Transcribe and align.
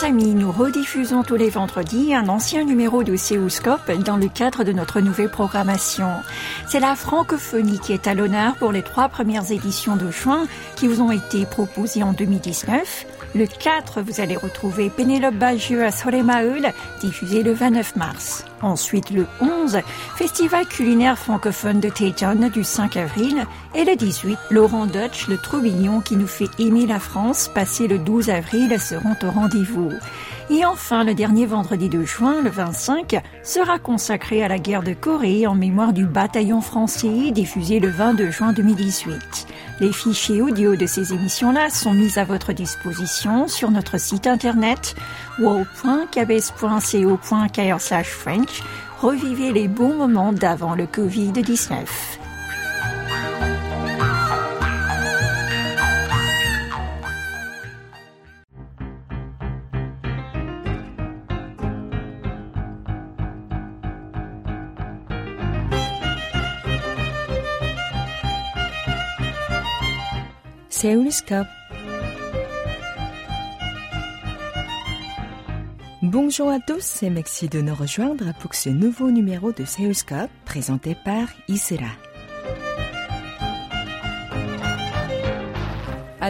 Chers 0.00 0.08
amis, 0.08 0.34
nous 0.34 0.50
rediffusons 0.50 1.22
tous 1.24 1.36
les 1.36 1.50
vendredis 1.50 2.14
un 2.14 2.28
ancien 2.28 2.64
numéro 2.64 3.02
de 3.02 3.16
Céuscope 3.16 3.90
dans 4.02 4.16
le 4.16 4.28
cadre 4.28 4.64
de 4.64 4.72
notre 4.72 5.00
nouvelle 5.00 5.28
programmation. 5.28 6.08
C'est 6.68 6.80
la 6.80 6.96
francophonie 6.96 7.78
qui 7.78 7.92
est 7.92 8.06
à 8.06 8.14
l'honneur 8.14 8.54
pour 8.56 8.72
les 8.72 8.82
trois 8.82 9.10
premières 9.10 9.52
éditions 9.52 9.96
de 9.96 10.10
juin 10.10 10.46
qui 10.76 10.86
vous 10.86 11.02
ont 11.02 11.10
été 11.10 11.44
proposées 11.44 12.02
en 12.02 12.14
2019. 12.14 13.04
Le 13.32 13.46
4, 13.46 14.02
vous 14.02 14.20
allez 14.20 14.36
retrouver 14.36 14.90
Pénélope 14.90 15.36
Bagieux 15.36 15.84
à 15.84 15.92
Soremaul, 15.92 16.72
diffusé 17.00 17.44
le 17.44 17.52
29 17.52 17.94
mars. 17.94 18.44
Ensuite, 18.60 19.10
le 19.10 19.24
11, 19.40 19.78
Festival 20.16 20.66
culinaire 20.66 21.16
francophone 21.16 21.78
de 21.78 21.88
Tayton 21.88 22.50
du 22.52 22.64
5 22.64 22.96
avril. 22.96 23.46
Et 23.76 23.84
le 23.84 23.94
18, 23.94 24.36
Laurent 24.50 24.86
Dutch, 24.86 25.28
le 25.28 25.38
Troubillon 25.38 26.00
qui 26.00 26.16
nous 26.16 26.26
fait 26.26 26.50
aimer 26.58 26.86
la 26.86 26.98
France, 26.98 27.48
passé 27.54 27.86
le 27.86 27.98
12 27.98 28.30
avril, 28.30 28.76
seront 28.80 29.16
au 29.22 29.30
rendez-vous. 29.30 29.92
Et 30.50 30.64
enfin, 30.64 31.04
le 31.04 31.14
dernier 31.14 31.46
vendredi 31.46 31.88
de 31.88 32.02
juin, 32.02 32.42
le 32.42 32.50
25, 32.50 33.22
sera 33.44 33.78
consacré 33.78 34.42
à 34.42 34.48
la 34.48 34.58
guerre 34.58 34.82
de 34.82 34.92
Corée 34.92 35.46
en 35.46 35.54
mémoire 35.54 35.92
du 35.92 36.04
bataillon 36.04 36.60
français 36.60 37.30
diffusé 37.30 37.78
le 37.78 37.90
22 37.90 38.32
juin 38.32 38.52
2018. 38.52 39.46
Les 39.80 39.92
fichiers 39.92 40.42
audio 40.42 40.76
de 40.76 40.84
ces 40.84 41.14
émissions-là 41.14 41.70
sont 41.70 41.94
mis 41.94 42.18
à 42.18 42.24
votre 42.24 42.52
disposition 42.52 43.48
sur 43.48 43.70
notre 43.70 43.98
site 43.98 44.26
internet 44.26 44.94
wow.kbs.co.kr 45.38 48.04
French. 48.04 48.62
Revivez 49.00 49.52
les 49.52 49.68
bons 49.68 49.94
moments 49.94 50.34
d'avant 50.34 50.74
le 50.74 50.84
Covid-19. 50.84 52.19
Bonjour 76.02 76.48
à 76.48 76.58
tous 76.58 77.02
et 77.02 77.10
merci 77.10 77.50
de 77.50 77.60
nous 77.60 77.74
rejoindre 77.74 78.32
pour 78.40 78.54
ce 78.54 78.70
nouveau 78.70 79.10
numéro 79.10 79.52
de 79.52 79.66
Seoulscope 79.66 80.30
présenté 80.46 80.96
par 81.04 81.28
Isera. 81.48 81.90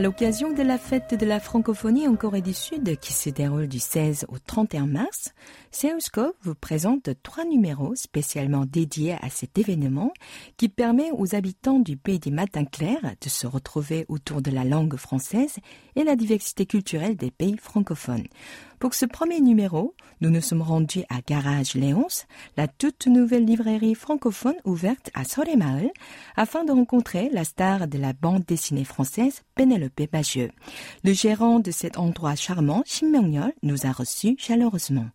À 0.01 0.03
l'occasion 0.03 0.51
de 0.51 0.63
la 0.63 0.79
fête 0.79 1.13
de 1.13 1.27
la 1.27 1.41
francophonie 1.41 2.09
en 2.09 2.17
Corée 2.17 2.41
du 2.41 2.55
Sud 2.55 2.99
qui 3.01 3.13
se 3.13 3.29
déroule 3.29 3.69
du 3.69 3.79
16 3.79 4.25
au 4.31 4.39
31 4.39 4.87
mars, 4.87 5.35
Seusco 5.73 6.35
vous 6.41 6.55
présente 6.55 7.11
trois 7.23 7.45
numéros 7.45 7.95
spécialement 7.97 8.65
dédiés 8.65 9.19
à 9.21 9.29
cet 9.29 9.59
événement 9.59 10.15
qui 10.57 10.71
permet 10.71 11.11
aux 11.13 11.35
habitants 11.35 11.81
du 11.81 11.99
pays 11.99 12.19
des 12.19 12.31
matins 12.31 12.65
clairs 12.65 13.15
de 13.21 13.29
se 13.29 13.47
retrouver 13.47 14.07
autour 14.09 14.41
de 14.41 14.51
la 14.51 14.65
langue 14.65 14.97
française 14.97 15.57
et 16.01 16.05
la 16.05 16.17
diversité 16.17 16.67
culturelle 16.67 17.17
des 17.17 17.31
pays 17.31 17.57
francophones. 17.59 18.27
Pour 18.79 18.95
ce 18.95 19.05
premier 19.05 19.41
numéro, 19.41 19.95
nous 20.23 20.31
nous 20.31 20.41
sommes 20.41 20.63
rendus 20.63 21.05
à 21.11 21.21
Garage 21.21 21.75
Léonce, 21.75 22.27
la 22.57 22.67
toute 22.67 23.07
nouvelle 23.07 23.45
librairie 23.45 23.95
francophone 23.95 24.55
ouverte 24.65 25.11
à 25.13 25.25
Soremaul, 25.25 25.91
afin 26.35 26.65
de 26.65 26.73
rencontrer 26.73 27.29
la 27.31 27.45
star 27.45 27.89
de 27.89 27.99
la 27.99 28.15
bande 28.15 28.45
dessinée 28.45 28.85
française, 28.85 29.43
Penelope 29.55 30.11
Bagieux. 30.11 30.51
Le 31.05 31.13
gérant 31.13 31.61
de 31.61 31.71
cet 31.71 31.99
endroit 31.99 32.37
charmant, 32.37 32.83
Shin 32.87 33.13
nous 33.63 33.87
a 33.87 33.93
reçus 33.93 34.37
chaleureusement. 34.39 35.07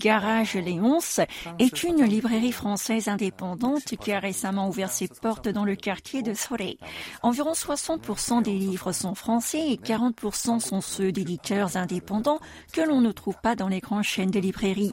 Garage 0.00 0.54
Léonce 0.54 1.20
est 1.58 1.82
une 1.82 2.02
librairie 2.02 2.50
française 2.50 3.08
indépendante 3.08 3.96
qui 4.00 4.10
a 4.10 4.18
récemment 4.18 4.68
ouvert 4.68 4.90
ses 4.90 5.08
portes 5.08 5.48
dans 5.48 5.66
le 5.66 5.76
quartier 5.76 6.22
de 6.22 6.32
Soleil. 6.32 6.78
Environ 7.22 7.52
60% 7.52 8.42
des 8.42 8.54
livres 8.54 8.92
sont 8.92 9.14
français 9.14 9.68
et 9.68 9.76
40% 9.76 10.60
sont 10.60 10.80
ceux 10.80 11.12
d'éditeurs 11.12 11.76
indépendants 11.76 12.40
que 12.72 12.80
l'on 12.80 13.02
ne 13.02 13.12
trouve 13.12 13.36
pas 13.42 13.54
dans 13.54 13.68
les 13.68 13.80
grandes 13.80 14.02
chaînes 14.02 14.30
de 14.30 14.40
librairies. 14.40 14.92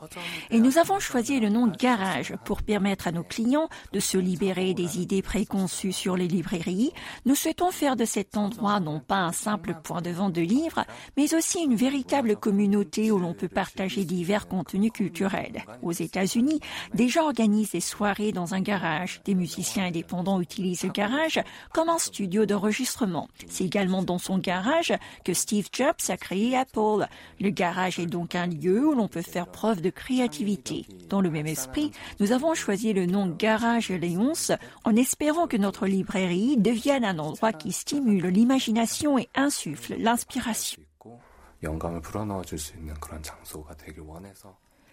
Et 0.49 0.59
nous 0.59 0.77
avons 0.77 0.99
choisi 0.99 1.39
le 1.39 1.47
nom 1.47 1.67
Garage 1.67 2.33
pour 2.43 2.61
permettre 2.61 3.07
à 3.07 3.13
nos 3.13 3.23
clients 3.23 3.69
de 3.93 4.01
se 4.01 4.17
libérer 4.17 4.73
des 4.73 4.99
idées 4.99 5.21
préconçues 5.21 5.93
sur 5.93 6.17
les 6.17 6.27
librairies. 6.27 6.91
Nous 7.25 7.35
souhaitons 7.35 7.71
faire 7.71 7.95
de 7.95 8.05
cet 8.05 8.35
endroit 8.35 8.81
non 8.81 8.99
pas 8.99 9.19
un 9.19 9.31
simple 9.31 9.75
point 9.81 10.01
de 10.01 10.11
vente 10.11 10.33
de 10.33 10.41
livres, 10.41 10.83
mais 11.15 11.33
aussi 11.33 11.63
une 11.63 11.75
véritable 11.75 12.35
communauté 12.35 13.11
où 13.11 13.17
l'on 13.17 13.33
peut 13.33 13.47
partager 13.47 14.08
divers 14.09 14.47
contenus 14.47 14.91
culturels. 14.91 15.63
Aux 15.83 15.91
États-Unis, 15.91 16.59
des 16.93 17.09
gens 17.09 17.25
organisent 17.25 17.71
des 17.71 17.79
soirées 17.79 18.31
dans 18.31 18.53
un 18.53 18.61
garage. 18.61 19.21
Des 19.25 19.35
musiciens 19.35 19.85
indépendants 19.85 20.41
utilisent 20.41 20.83
le 20.83 20.89
garage 20.89 21.39
comme 21.73 21.89
un 21.89 21.99
studio 21.99 22.45
d'enregistrement. 22.45 23.29
C'est 23.47 23.65
également 23.65 24.01
dans 24.03 24.17
son 24.17 24.39
garage 24.39 24.93
que 25.23 25.33
Steve 25.33 25.67
Jobs 25.71 26.09
a 26.09 26.17
créé 26.17 26.57
Apple. 26.57 27.07
Le 27.39 27.49
garage 27.49 27.99
est 27.99 28.07
donc 28.07 28.35
un 28.35 28.47
lieu 28.47 28.87
où 28.87 28.95
l'on 28.95 29.07
peut 29.07 29.21
faire 29.21 29.47
preuve 29.47 29.81
de 29.81 29.91
créativité. 29.91 30.85
Dans 31.09 31.21
le 31.21 31.29
même 31.29 31.47
esprit, 31.47 31.91
nous 32.19 32.31
avons 32.31 32.55
choisi 32.55 32.93
le 32.93 33.05
nom 33.05 33.27
Garage 33.27 33.89
Léonce 33.89 34.51
en 34.83 34.95
espérant 34.95 35.47
que 35.47 35.57
notre 35.57 35.85
librairie 35.85 36.57
devienne 36.57 37.05
un 37.05 37.19
endroit 37.19 37.53
qui 37.53 37.71
stimule 37.71 38.27
l'imagination 38.27 39.19
et 39.19 39.29
insuffle 39.35 39.95
l'inspiration. 39.99 40.81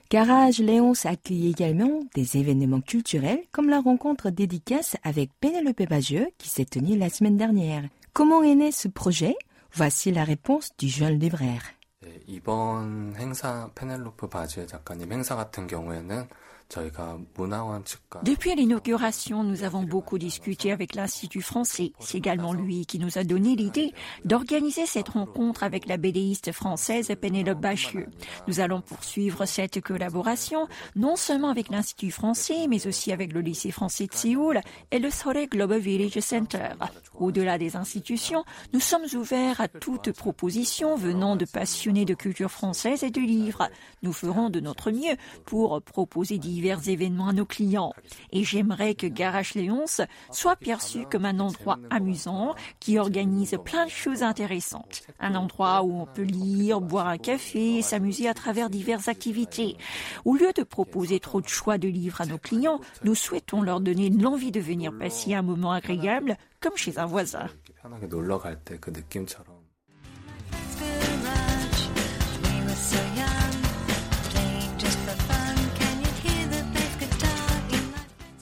Garage 0.10 0.60
Léonce 0.60 1.06
accueille 1.06 1.50
également 1.50 2.02
des 2.16 2.38
événements 2.38 2.82
culturels 2.82 3.44
comme 3.52 3.70
la 3.70 3.80
rencontre 3.80 4.30
dédicace 4.30 4.98
avec 5.04 5.32
Pénélope 5.40 5.84
Bagieux 5.90 6.28
qui 6.38 6.50
s'est 6.50 6.66
tenue 6.66 6.98
la 6.98 7.10
semaine 7.10 7.38
dernière. 7.38 7.84
Comment 8.14 8.44
est 8.44 8.56
né 8.56 8.72
ce 8.72 8.88
projet 8.88 9.36
Voici 9.74 10.12
la 10.12 10.26
réponse 10.26 10.72
du 10.78 10.88
jeune 10.90 11.18
libraire. 11.18 11.64
이번 12.28 13.14
행사 13.18 13.70
페넬로프 13.76 14.28
바지의 14.28 14.68
작가님 14.68 15.12
행사 15.12 15.36
같은 15.36 15.68
경우에는 15.68 16.28
depuis 18.23 18.55
l'inauguration, 18.55 19.45
nous 19.45 19.63
avons 19.63 19.85
beaucoup 19.85 20.19
discuté 20.19 20.73
avec 20.73 20.95
l'Institut 20.95 21.41
français. 21.41 21.93
C'est 22.01 22.19
également 22.19 22.53
lui 22.53 22.87
qui 22.87 22.99
nous 22.99 23.19
a 23.19 23.25
donné 23.25 23.55
l'idée 23.55 23.93
d'organiser 24.25 24.85
cette 24.85 25.11
rencontre 25.11 25.63
avec 25.63 25.87
la 25.87 25.97
bédéiste 25.97 26.53
française 26.53 27.15
Pénélope 27.21 27.61
Bachieux. 27.61 28.09
Nous 28.49 28.61
allons 28.61 28.81
poursuivre 28.81 29.47
cette 29.47 29.81
collaboration 29.81 30.67
non 30.97 31.17
seulement 31.17 31.51
avec 31.51 31.71
l'Institut 31.71 32.11
français, 32.11 32.67
mais 32.69 32.87
aussi 32.87 33.13
avec 33.13 33.33
le 33.33 33.41
lycée 33.41 33.71
français 33.71 34.07
de 34.07 34.15
Séoul 34.15 34.61
et 34.91 34.99
le 34.99 35.11
Sore 35.11 35.47
Global 35.51 35.79
Village 35.79 36.19
Center. 36.21 36.71
Au-delà 37.15 37.59
des 37.59 37.77
institutions, 37.77 38.45
nous 38.73 38.81
sommes 38.81 39.07
ouverts 39.15 39.61
à 39.61 39.69
toute 39.69 40.13
proposition 40.13 40.97
venant 40.97 41.37
de 41.37 41.45
passionnés 41.45 42.05
de 42.05 42.15
culture 42.15 42.51
française 42.51 43.05
et 43.05 43.11
de 43.11 43.21
livres. 43.21 43.69
Nous 44.03 44.13
ferons 44.13 44.51
de 44.51 44.61
notre 44.61 44.91
mieux 44.91 45.17
pour 45.45 45.81
proposer 45.83 46.39
divers 46.57 46.89
événements 46.89 47.29
à 47.29 47.35
nos 47.35 47.45
clients. 47.45 47.93
Et 48.33 48.43
j'aimerais 48.43 48.95
que 48.95 49.07
Garage 49.07 49.53
Léonce 49.53 50.01
soit 50.31 50.57
perçu 50.57 51.05
comme 51.05 51.27
un 51.27 51.39
endroit 51.39 51.79
amusant 51.91 52.55
qui 52.81 52.99
organise 52.99 53.59
plein 53.63 53.85
de 53.85 53.91
choses 53.91 54.23
intéressantes. 54.23 55.03
Un 55.21 55.35
endroit 55.35 55.83
où 55.83 56.01
on 56.01 56.07
peut 56.07 56.23
lire, 56.23 56.81
boire 56.81 57.09
un 57.09 57.19
café, 57.19 57.83
s'amuser 57.83 58.27
à 58.27 58.33
travers 58.33 58.71
diverses 58.71 59.09
activités. 59.09 59.77
Au 60.25 60.35
lieu 60.35 60.51
de 60.55 60.63
proposer 60.63 61.21
trop 61.21 61.43
de 61.43 61.49
choix 61.49 61.77
de 61.77 61.89
livres 61.89 62.23
à 62.23 62.27
nos 62.27 62.39
clients, 62.39 62.81
nous 63.05 63.15
souhaitons 63.15 63.61
leur 63.61 63.81
donner 63.81 64.09
l'envie 64.09 64.51
de 64.51 64.61
venir 64.61 64.97
passer 64.99 65.35
un 65.35 65.43
moment 65.43 65.73
agréable 65.73 66.39
comme 66.63 66.77
chez 66.77 66.99
un 66.99 67.07
voisin. 67.07 67.49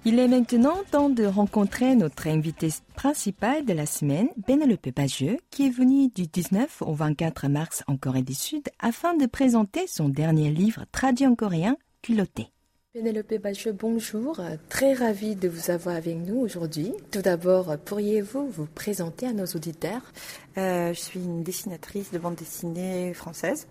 Il 0.06 0.18
est 0.18 0.28
maintenant 0.28 0.76
temps 0.90 1.08
de 1.08 1.24
rencontrer 1.24 1.94
notre 1.96 2.26
invité 2.28 2.68
principal 2.94 3.64
de 3.64 3.72
la 3.72 3.86
semaine, 3.86 4.28
Penelope 4.46 4.90
Bagieux, 4.94 5.38
qui 5.50 5.66
est 5.66 5.70
venu 5.70 6.08
du 6.08 6.26
19 6.26 6.82
au 6.82 6.92
24 6.92 7.48
mars 7.48 7.82
en 7.86 7.96
Corée 7.96 8.22
du 8.22 8.34
Sud 8.34 8.64
afin 8.80 9.16
de 9.16 9.24
présenter 9.24 9.86
son 9.86 10.10
dernier 10.10 10.50
livre 10.50 10.84
traduit 10.92 11.26
en 11.26 11.34
coréen, 11.34 11.76
Culotté. 12.02 12.48
Penelope 12.92 13.34
Bagieux, 13.42 13.72
bonjour. 13.72 14.40
Très 14.68 14.92
ravie 14.92 15.34
de 15.36 15.48
vous 15.48 15.70
avoir 15.70 15.96
avec 15.96 16.16
nous 16.18 16.36
aujourd'hui. 16.36 16.92
Tout 17.10 17.22
d'abord, 17.22 17.74
pourriez-vous 17.84 18.46
vous 18.50 18.66
présenter 18.66 19.26
à 19.26 19.32
nos 19.32 19.46
auditeurs? 19.46 20.12
Euh, 20.58 20.92
Je 20.92 21.00
suis 21.00 21.18
une 21.18 21.42
dessinatrice 21.42 22.12
de 22.12 22.18
bande 22.18 22.36
dessinée 22.36 23.12
française. 23.14 23.66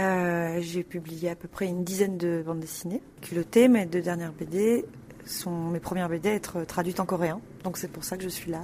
Euh, 0.00 0.58
J'ai 0.60 0.82
publié 0.82 1.28
à 1.30 1.36
peu 1.36 1.46
près 1.46 1.66
une 1.66 1.84
dizaine 1.84 2.16
de 2.16 2.42
bandes 2.44 2.58
dessinées. 2.60 3.02
Culotté, 3.20 3.68
mes 3.68 3.86
deux 3.86 4.00
dernières 4.02 4.32
BD, 4.32 4.84
sont 5.26 5.68
mes 5.70 5.80
premières 5.80 6.08
BD 6.08 6.28
à 6.28 6.34
être 6.34 6.64
traduites 6.64 7.00
en 7.00 7.06
coréen. 7.06 7.40
Donc 7.62 7.78
c'est 7.78 7.88
pour 7.88 8.04
ça 8.04 8.16
que 8.16 8.22
je 8.22 8.28
suis 8.28 8.50
là 8.50 8.62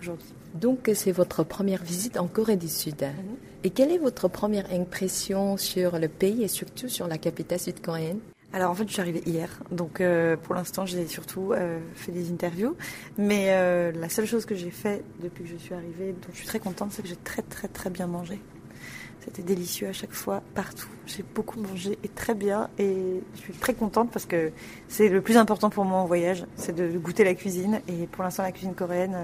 aujourd'hui. 0.00 0.32
Donc 0.54 0.90
c'est 0.94 1.12
votre 1.12 1.44
première 1.44 1.82
visite 1.82 2.18
en 2.18 2.26
Corée 2.26 2.56
du 2.56 2.68
Sud. 2.68 3.02
Mhm. 3.02 3.36
Et 3.64 3.70
quelle 3.70 3.90
est 3.90 3.98
votre 3.98 4.28
première 4.28 4.70
impression 4.72 5.56
sur 5.56 5.98
le 5.98 6.08
pays 6.08 6.42
et 6.42 6.48
surtout 6.48 6.88
sur 6.88 7.06
la 7.06 7.18
capitale 7.18 7.60
sud-coréenne? 7.60 8.18
Alors 8.54 8.70
en 8.70 8.74
fait, 8.74 8.86
je 8.86 8.92
suis 8.92 9.00
arrivée 9.00 9.22
hier, 9.24 9.48
donc 9.70 10.02
euh, 10.02 10.36
pour 10.36 10.54
l'instant, 10.54 10.84
j'ai 10.84 11.06
surtout 11.06 11.52
euh, 11.52 11.78
fait 11.94 12.12
des 12.12 12.30
interviews. 12.30 12.76
Mais 13.16 13.46
euh, 13.52 13.92
la 13.92 14.10
seule 14.10 14.26
chose 14.26 14.44
que 14.44 14.54
j'ai 14.54 14.70
fait 14.70 15.02
depuis 15.22 15.44
que 15.44 15.50
je 15.50 15.56
suis 15.56 15.74
arrivée, 15.74 16.12
dont 16.12 16.28
je 16.32 16.38
suis 16.38 16.46
très 16.46 16.58
contente, 16.58 16.92
c'est 16.92 17.00
que 17.00 17.08
j'ai 17.08 17.16
très 17.16 17.40
très 17.40 17.68
très 17.68 17.88
bien 17.88 18.06
mangé. 18.06 18.38
C'était 19.24 19.42
délicieux 19.42 19.88
à 19.88 19.92
chaque 19.92 20.12
fois, 20.12 20.42
partout. 20.54 20.88
J'ai 21.06 21.22
beaucoup 21.22 21.60
mangé 21.60 21.96
et 22.02 22.08
très 22.08 22.34
bien. 22.34 22.68
Et 22.78 23.22
je 23.36 23.40
suis 23.40 23.52
très 23.52 23.72
contente 23.72 24.10
parce 24.10 24.26
que 24.26 24.50
c'est 24.88 25.08
le 25.08 25.20
plus 25.20 25.36
important 25.36 25.70
pour 25.70 25.84
moi 25.84 25.98
en 25.98 26.06
voyage, 26.06 26.44
c'est 26.56 26.74
de 26.74 26.98
goûter 26.98 27.22
la 27.22 27.34
cuisine. 27.34 27.80
Et 27.86 28.08
pour 28.08 28.24
l'instant, 28.24 28.42
la 28.42 28.50
cuisine 28.50 28.74
coréenne, 28.74 29.16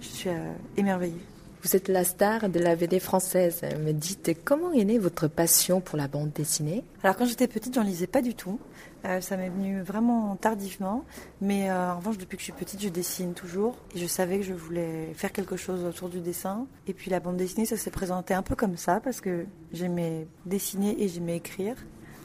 je 0.00 0.06
suis 0.06 0.30
émerveillée. 0.76 1.20
Vous 1.62 1.76
êtes 1.76 1.88
la 1.88 2.04
star 2.04 2.48
de 2.48 2.58
la 2.58 2.74
BD 2.74 2.98
française. 2.98 3.62
Me 3.84 3.92
dites, 3.92 4.30
comment 4.44 4.72
est 4.72 4.84
née 4.84 4.98
votre 4.98 5.28
passion 5.28 5.80
pour 5.80 5.96
la 5.96 6.08
bande 6.08 6.32
dessinée? 6.32 6.82
Alors 7.02 7.16
quand 7.16 7.24
j'étais 7.24 7.46
petite, 7.46 7.74
j'en 7.74 7.84
lisais 7.84 8.08
pas 8.08 8.22
du 8.22 8.34
tout. 8.34 8.58
Euh, 9.04 9.20
ça 9.20 9.36
m'est 9.36 9.48
venu 9.48 9.80
vraiment 9.82 10.36
tardivement. 10.36 11.04
Mais 11.40 11.70
euh, 11.70 11.92
en 11.92 11.96
revanche, 11.96 12.18
depuis 12.18 12.36
que 12.36 12.40
je 12.40 12.44
suis 12.44 12.52
petite, 12.52 12.80
je 12.80 12.88
dessine 12.88 13.34
toujours. 13.34 13.76
Et 13.94 13.98
je 13.98 14.06
savais 14.06 14.38
que 14.38 14.44
je 14.44 14.54
voulais 14.54 15.12
faire 15.14 15.32
quelque 15.32 15.56
chose 15.56 15.84
autour 15.84 16.08
du 16.08 16.20
dessin. 16.20 16.66
Et 16.86 16.94
puis 16.94 17.10
la 17.10 17.20
bande 17.20 17.36
dessinée, 17.36 17.66
ça 17.66 17.76
s'est 17.76 17.90
présenté 17.90 18.34
un 18.34 18.42
peu 18.42 18.54
comme 18.54 18.76
ça 18.76 19.00
parce 19.00 19.20
que 19.20 19.46
j'aimais 19.72 20.26
dessiner 20.46 21.02
et 21.02 21.08
j'aimais 21.08 21.36
écrire. 21.36 21.76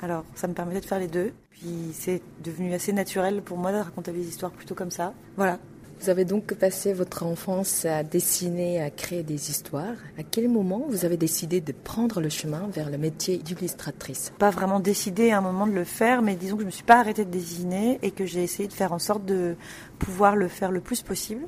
Alors 0.01 0.23
ça 0.35 0.47
me 0.47 0.53
permettait 0.53 0.81
de 0.81 0.85
faire 0.85 0.99
les 0.99 1.07
deux. 1.07 1.33
Puis 1.49 1.89
c'est 1.93 2.21
devenu 2.43 2.73
assez 2.73 2.93
naturel 2.93 3.41
pour 3.41 3.57
moi 3.57 3.71
de 3.71 3.77
raconter 3.77 4.11
des 4.11 4.27
histoires 4.27 4.51
plutôt 4.51 4.75
comme 4.75 4.91
ça. 4.91 5.13
Voilà, 5.35 5.57
vous 5.99 6.09
avez 6.09 6.25
donc 6.25 6.53
passé 6.53 6.93
votre 6.93 7.23
enfance 7.23 7.85
à 7.85 8.03
dessiner, 8.03 8.81
à 8.81 8.89
créer 8.89 9.23
des 9.23 9.49
histoires. 9.49 9.95
À 10.17 10.23
quel 10.23 10.47
moment 10.47 10.85
vous 10.87 11.05
avez 11.05 11.17
décidé 11.17 11.59
de 11.59 11.71
prendre 11.71 12.21
le 12.21 12.29
chemin 12.29 12.69
vers 12.71 12.89
le 12.89 12.97
métier 12.97 13.37
d'illustratrice? 13.37 14.31
Pas 14.37 14.49
vraiment 14.49 14.79
décidé 14.79 15.31
à 15.31 15.39
un 15.39 15.41
moment 15.41 15.67
de 15.67 15.73
le 15.73 15.83
faire, 15.83 16.21
mais 16.21 16.35
disons 16.35 16.55
que 16.55 16.61
je 16.61 16.65
ne 16.65 16.71
me 16.71 16.75
suis 16.75 16.83
pas 16.83 16.99
arrêtée 16.99 17.25
de 17.25 17.31
dessiner 17.31 17.99
et 18.03 18.11
que 18.11 18.25
j'ai 18.25 18.43
essayé 18.43 18.67
de 18.67 18.73
faire 18.73 18.93
en 18.93 18.99
sorte 18.99 19.25
de 19.25 19.55
pouvoir 19.99 20.35
le 20.35 20.47
faire 20.47 20.71
le 20.71 20.81
plus 20.81 21.01
possible. 21.01 21.41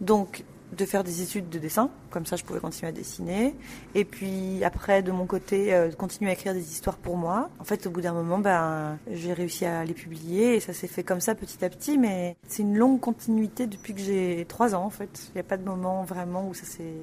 Donc 0.00 0.44
de 0.76 0.84
faire 0.84 1.04
des 1.04 1.22
études 1.22 1.48
de 1.48 1.58
dessin, 1.58 1.90
comme 2.10 2.26
ça 2.26 2.36
je 2.36 2.44
pouvais 2.44 2.60
continuer 2.60 2.88
à 2.88 2.92
dessiner. 2.92 3.54
Et 3.94 4.04
puis 4.04 4.62
après, 4.64 5.02
de 5.02 5.12
mon 5.12 5.26
côté, 5.26 5.74
euh, 5.74 5.90
continuer 5.92 6.30
à 6.30 6.34
écrire 6.34 6.54
des 6.54 6.72
histoires 6.72 6.96
pour 6.96 7.16
moi. 7.16 7.50
En 7.58 7.64
fait, 7.64 7.86
au 7.86 7.90
bout 7.90 8.00
d'un 8.00 8.12
moment, 8.12 8.38
ben, 8.38 8.98
j'ai 9.10 9.32
réussi 9.32 9.64
à 9.64 9.84
les 9.84 9.94
publier 9.94 10.56
et 10.56 10.60
ça 10.60 10.72
s'est 10.72 10.86
fait 10.86 11.04
comme 11.04 11.20
ça 11.20 11.34
petit 11.34 11.64
à 11.64 11.70
petit. 11.70 11.98
Mais 11.98 12.36
c'est 12.48 12.62
une 12.62 12.76
longue 12.76 13.00
continuité 13.00 13.66
depuis 13.66 13.94
que 13.94 14.00
j'ai 14.00 14.44
trois 14.48 14.74
ans 14.74 14.84
en 14.84 14.90
fait. 14.90 15.30
Il 15.30 15.34
n'y 15.34 15.40
a 15.40 15.44
pas 15.44 15.56
de 15.56 15.64
moment 15.64 16.04
vraiment 16.04 16.48
où 16.48 16.54
ça 16.54 16.64
s'est 16.64 16.94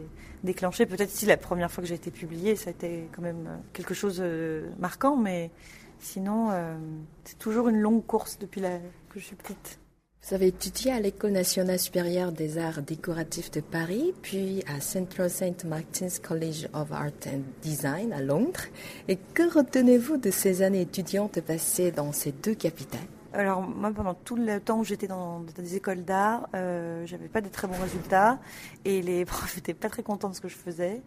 déclenché. 0.43 0.85
Peut-être 0.85 1.11
si 1.11 1.25
la 1.25 1.37
première 1.37 1.71
fois 1.71 1.81
que 1.81 1.87
j'ai 1.87 1.95
été 1.95 2.11
publiée, 2.11 2.55
ça 2.55 2.69
a 2.69 2.71
été 2.71 3.07
quand 3.15 3.21
même 3.21 3.47
quelque 3.73 3.93
chose 3.93 4.17
de 4.17 4.23
euh, 4.23 4.69
marquant, 4.79 5.15
mais 5.15 5.51
sinon, 5.99 6.49
euh, 6.51 6.75
c'est 7.23 7.37
toujours 7.37 7.69
une 7.69 7.79
longue 7.79 8.05
course 8.05 8.37
depuis 8.39 8.61
que 8.61 9.19
je 9.19 9.25
suis 9.25 9.35
petite. 9.35 9.80
Vous 10.23 10.35
avez 10.35 10.47
étudié 10.47 10.91
à 10.91 10.99
l'École 10.99 11.31
nationale 11.31 11.79
supérieure 11.79 12.31
des 12.31 12.59
arts 12.59 12.83
décoratifs 12.83 13.49
de 13.49 13.59
Paris, 13.59 14.13
puis 14.21 14.63
à 14.67 14.79
Central 14.79 15.31
St. 15.31 15.65
Martin's 15.65 16.19
College 16.19 16.67
of 16.73 16.91
Art 16.91 17.11
and 17.25 17.41
Design 17.63 18.13
à 18.13 18.21
Londres. 18.21 18.61
Et 19.07 19.17
que 19.33 19.51
retenez-vous 19.51 20.17
de 20.17 20.29
ces 20.29 20.61
années 20.61 20.81
étudiantes 20.81 21.41
passées 21.41 21.91
dans 21.91 22.11
ces 22.11 22.31
deux 22.31 22.53
capitales? 22.53 22.99
Alors 23.33 23.61
moi, 23.61 23.91
pendant 23.91 24.13
tout 24.13 24.35
le 24.35 24.59
temps 24.59 24.79
où 24.79 24.83
j'étais 24.83 25.07
dans, 25.07 25.39
des 25.39 25.75
écoles 25.75 26.03
d'art, 26.03 26.49
euh, 26.53 27.05
j'avais 27.05 27.27
pas 27.27 27.41
de 27.41 27.49
très 27.49 27.67
bons 27.67 27.81
résultats 27.81 28.39
et 28.85 29.01
les 29.01 29.25
profs 29.25 29.57
étaient 29.57 29.73
pas 29.73 29.89
très 29.89 30.03
contents 30.03 30.29
de 30.29 30.35
ce 30.35 30.41
que 30.41 30.49
je 30.49 30.57
faisais 30.57 31.01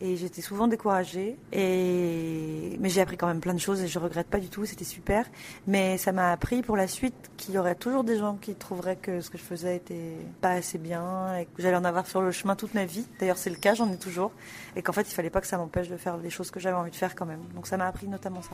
et 0.00 0.16
j'étais 0.16 0.42
souvent 0.42 0.68
découragée. 0.68 1.36
Et 1.52 2.76
mais 2.80 2.88
j'ai 2.88 3.00
appris 3.00 3.16
quand 3.16 3.26
même 3.26 3.40
plein 3.40 3.54
de 3.54 3.60
choses 3.60 3.82
et 3.82 3.88
je 3.88 3.98
regrette 3.98 4.26
pas 4.26 4.38
du 4.38 4.48
tout. 4.48 4.64
C'était 4.64 4.84
super, 4.84 5.26
mais 5.66 5.98
ça 5.98 6.12
m'a 6.12 6.32
appris 6.32 6.62
pour 6.62 6.76
la 6.76 6.88
suite 6.88 7.30
qu'il 7.36 7.54
y 7.54 7.58
aurait 7.58 7.74
toujours 7.74 8.04
des 8.04 8.18
gens 8.18 8.36
qui 8.36 8.54
trouveraient 8.54 8.96
que 8.96 9.20
ce 9.20 9.30
que 9.30 9.38
je 9.38 9.42
faisais 9.42 9.76
était 9.76 10.16
pas 10.40 10.52
assez 10.52 10.78
bien 10.78 11.36
et 11.36 11.44
que 11.46 11.62
j'allais 11.62 11.76
en 11.76 11.84
avoir 11.84 12.06
sur 12.06 12.22
le 12.22 12.30
chemin 12.32 12.56
toute 12.56 12.74
ma 12.74 12.84
vie. 12.84 13.06
D'ailleurs, 13.20 13.38
c'est 13.38 13.50
le 13.50 13.56
cas, 13.56 13.74
j'en 13.74 13.90
ai 13.90 13.98
toujours, 13.98 14.32
et 14.76 14.82
qu'en 14.82 14.92
fait, 14.92 15.02
il 15.02 15.14
fallait 15.14 15.30
pas 15.30 15.40
que 15.40 15.46
ça 15.46 15.58
m'empêche 15.58 15.88
de 15.88 15.96
faire 15.96 16.16
les 16.16 16.30
choses 16.30 16.50
que 16.50 16.60
j'avais 16.60 16.76
envie 16.76 16.90
de 16.90 16.96
faire 16.96 17.14
quand 17.14 17.26
même. 17.26 17.42
Donc 17.54 17.66
ça 17.66 17.76
m'a 17.76 17.86
appris 17.86 18.08
notamment 18.08 18.42
ça. 18.42 18.50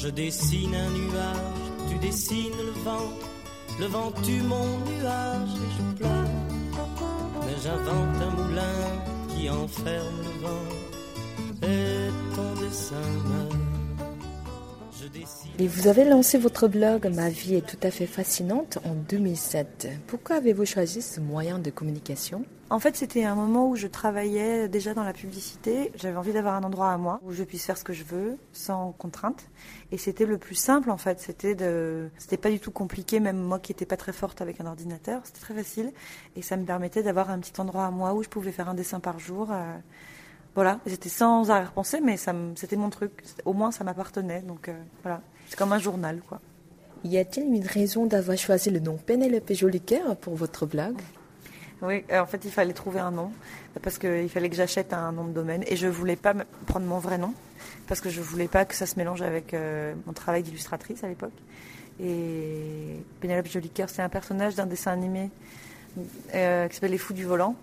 Je 0.00 0.08
dessine 0.08 0.76
un 0.76 0.90
nuage, 0.90 1.88
tu 1.88 1.98
dessines 1.98 2.56
le 2.56 2.70
vent, 2.84 3.12
le 3.80 3.86
vent 3.86 4.12
tue 4.22 4.42
mon 4.42 4.78
nuage 4.86 5.54
et 5.56 5.70
je 5.76 5.96
pleure. 5.96 6.28
Mais 7.44 7.56
j'invente 7.60 8.22
un 8.22 8.30
moulin 8.30 8.78
qui 9.28 9.50
enferme 9.50 10.18
le 10.22 10.46
vent 10.46 10.68
et 11.62 12.10
ton 12.36 12.60
dessin 12.60 13.08
meurt. 13.26 13.67
Et 15.58 15.66
vous 15.66 15.88
avez 15.88 16.04
lancé 16.04 16.38
votre 16.38 16.68
blog 16.68 17.10
Ma 17.14 17.28
vie 17.28 17.54
est 17.54 17.66
tout 17.66 17.78
à 17.82 17.90
fait 17.90 18.06
fascinante 18.06 18.78
en 18.84 18.94
2007. 18.94 19.88
Pourquoi 20.06 20.36
avez-vous 20.36 20.64
choisi 20.64 21.02
ce 21.02 21.20
moyen 21.20 21.58
de 21.58 21.70
communication? 21.70 22.44
En 22.70 22.80
fait, 22.80 22.96
c'était 22.96 23.24
un 23.24 23.34
moment 23.34 23.70
où 23.70 23.76
je 23.76 23.86
travaillais 23.86 24.68
déjà 24.68 24.92
dans 24.92 25.02
la 25.02 25.14
publicité. 25.14 25.90
J'avais 25.96 26.16
envie 26.16 26.34
d'avoir 26.34 26.54
un 26.54 26.62
endroit 26.64 26.90
à 26.92 26.98
moi 26.98 27.18
où 27.22 27.32
je 27.32 27.42
puisse 27.42 27.64
faire 27.64 27.78
ce 27.78 27.84
que 27.84 27.94
je 27.94 28.04
veux 28.04 28.36
sans 28.52 28.92
contrainte. 28.92 29.48
Et 29.90 29.96
c'était 29.96 30.26
le 30.26 30.36
plus 30.36 30.54
simple 30.54 30.90
en 30.90 30.98
fait. 30.98 31.18
C'était 31.20 31.54
de, 31.54 32.10
pas 32.42 32.50
du 32.50 32.60
tout 32.60 32.70
compliqué. 32.70 33.20
Même 33.20 33.38
moi 33.38 33.58
qui 33.58 33.72
n'étais 33.72 33.86
pas 33.86 33.96
très 33.96 34.12
forte 34.12 34.42
avec 34.42 34.60
un 34.60 34.66
ordinateur, 34.66 35.22
c'était 35.24 35.40
très 35.40 35.54
facile. 35.54 35.92
Et 36.36 36.42
ça 36.42 36.58
me 36.58 36.64
permettait 36.64 37.02
d'avoir 37.02 37.30
un 37.30 37.38
petit 37.38 37.58
endroit 37.58 37.86
à 37.86 37.90
moi 37.90 38.12
où 38.12 38.22
je 38.22 38.28
pouvais 38.28 38.52
faire 38.52 38.68
un 38.68 38.74
dessin 38.74 39.00
par 39.00 39.18
jour. 39.18 39.50
Euh, 39.50 39.78
voilà, 40.54 40.80
j'étais 40.86 41.08
sans 41.08 41.50
arrière-pensée, 41.50 42.00
mais 42.00 42.16
c'était 42.56 42.76
mon 42.76 42.90
truc. 42.90 43.12
Au 43.44 43.52
moins, 43.52 43.70
ça 43.70 43.84
m'appartenait. 43.84 44.42
Donc 44.42 44.68
euh, 44.68 44.82
voilà, 45.02 45.20
c'est 45.48 45.56
comme 45.56 45.72
un 45.72 45.78
journal, 45.78 46.20
quoi. 46.28 46.40
Y 47.04 47.18
a-t-il 47.18 47.54
une 47.54 47.66
raison 47.66 48.06
d'avoir 48.06 48.36
choisi 48.36 48.70
le 48.70 48.80
nom 48.80 48.96
Penelope 48.96 49.52
Jolicoeur 49.52 50.16
pour 50.16 50.34
votre 50.34 50.66
blog? 50.66 50.96
Oui, 51.80 52.04
euh, 52.10 52.20
en 52.20 52.26
fait, 52.26 52.44
il 52.44 52.50
fallait 52.50 52.72
trouver 52.72 52.98
un 52.98 53.12
nom 53.12 53.30
parce 53.82 53.98
qu'il 53.98 54.28
fallait 54.28 54.50
que 54.50 54.56
j'achète 54.56 54.92
un 54.92 55.12
nom 55.12 55.26
de 55.26 55.32
domaine 55.32 55.62
et 55.68 55.76
je 55.76 55.86
voulais 55.86 56.16
pas 56.16 56.34
prendre 56.66 56.86
mon 56.86 56.98
vrai 56.98 57.18
nom 57.18 57.32
parce 57.86 58.00
que 58.00 58.10
je 58.10 58.20
voulais 58.20 58.48
pas 58.48 58.64
que 58.64 58.74
ça 58.74 58.86
se 58.86 58.96
mélange 58.96 59.22
avec 59.22 59.54
euh, 59.54 59.94
mon 60.06 60.12
travail 60.12 60.42
d'illustratrice 60.42 61.04
à 61.04 61.08
l'époque. 61.08 61.30
Et 62.00 63.00
Penelope 63.20 63.46
Jolicoeur, 63.46 63.90
c'est 63.90 64.02
un 64.02 64.08
personnage 64.08 64.56
d'un 64.56 64.66
dessin 64.66 64.90
animé 64.92 65.30
qui 65.96 66.74
s'appelle 66.74 66.90
Les 66.92 66.98
Fous 66.98 67.12
du 67.12 67.24
Volant, 67.24 67.56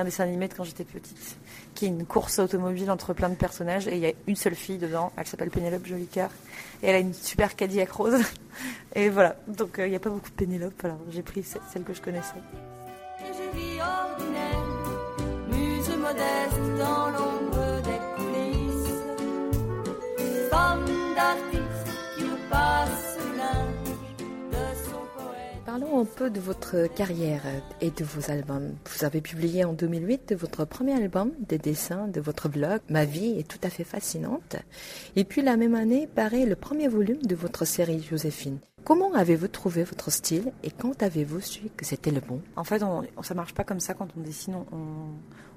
un 0.00 0.04
dessin 0.04 0.24
animé 0.24 0.48
de 0.48 0.54
quand 0.54 0.64
j'étais 0.64 0.84
petite 0.84 1.36
qui 1.76 1.84
est 1.84 1.88
une 1.88 2.06
course 2.06 2.40
automobile 2.40 2.90
entre 2.90 3.12
plein 3.12 3.28
de 3.28 3.34
personnages 3.34 3.86
et 3.86 3.94
il 3.94 4.00
y 4.00 4.06
a 4.06 4.12
une 4.26 4.34
seule 4.34 4.54
fille 4.54 4.78
dedans, 4.78 5.12
elle 5.16 5.26
s'appelle 5.26 5.50
Pénélope 5.50 5.86
Jolicoeur 5.86 6.30
et 6.82 6.88
elle 6.88 6.96
a 6.96 6.98
une 6.98 7.14
super 7.14 7.54
Cadillac 7.54 7.90
rose. 7.92 8.20
Et 8.94 9.10
voilà, 9.10 9.36
donc 9.46 9.78
euh, 9.78 9.86
il 9.86 9.90
n'y 9.90 9.96
a 9.96 10.00
pas 10.00 10.08
beaucoup 10.08 10.30
de 10.30 10.34
Pénélope, 10.34 10.82
alors 10.82 10.98
j'ai 11.10 11.20
pris 11.20 11.42
celle, 11.42 11.82
que 11.82 11.92
je 11.92 12.00
connaissais. 12.00 12.40
muse 15.50 15.88
modeste 15.98 16.78
dans 16.78 17.10
l'ombre 17.10 17.82
des 17.82 18.00
coulisses, 18.16 18.94
qui 20.16 20.50
passe 20.50 21.75
Parlons 25.78 26.00
un 26.00 26.06
peu 26.06 26.30
de 26.30 26.40
votre 26.40 26.86
carrière 26.94 27.42
et 27.82 27.90
de 27.90 28.02
vos 28.02 28.30
albums. 28.30 28.76
Vous 28.86 29.04
avez 29.04 29.20
publié 29.20 29.62
en 29.66 29.74
2008 29.74 30.32
votre 30.32 30.64
premier 30.64 30.94
album 30.94 31.32
de 31.50 31.58
dessin 31.58 32.08
de 32.08 32.18
votre 32.18 32.48
blog 32.48 32.80
Ma 32.88 33.04
vie 33.04 33.38
est 33.38 33.46
tout 33.46 33.58
à 33.62 33.68
fait 33.68 33.84
fascinante. 33.84 34.56
Et 35.16 35.24
puis 35.24 35.42
la 35.42 35.58
même 35.58 35.74
année 35.74 36.06
paraît 36.06 36.46
le 36.46 36.56
premier 36.56 36.88
volume 36.88 37.20
de 37.20 37.34
votre 37.34 37.66
série 37.66 38.02
Joséphine. 38.02 38.58
Comment 38.84 39.12
avez-vous 39.12 39.48
trouvé 39.48 39.84
votre 39.84 40.10
style 40.10 40.50
et 40.64 40.70
quand 40.70 41.02
avez-vous 41.02 41.42
su 41.42 41.64
que 41.76 41.84
c'était 41.84 42.10
le 42.10 42.22
bon? 42.22 42.40
En 42.56 42.64
fait, 42.64 42.82
on, 42.82 43.02
ça 43.22 43.34
marche 43.34 43.52
pas 43.52 43.64
comme 43.64 43.80
ça 43.80 43.92
quand 43.92 44.08
on 44.16 44.22
dessine. 44.22 44.54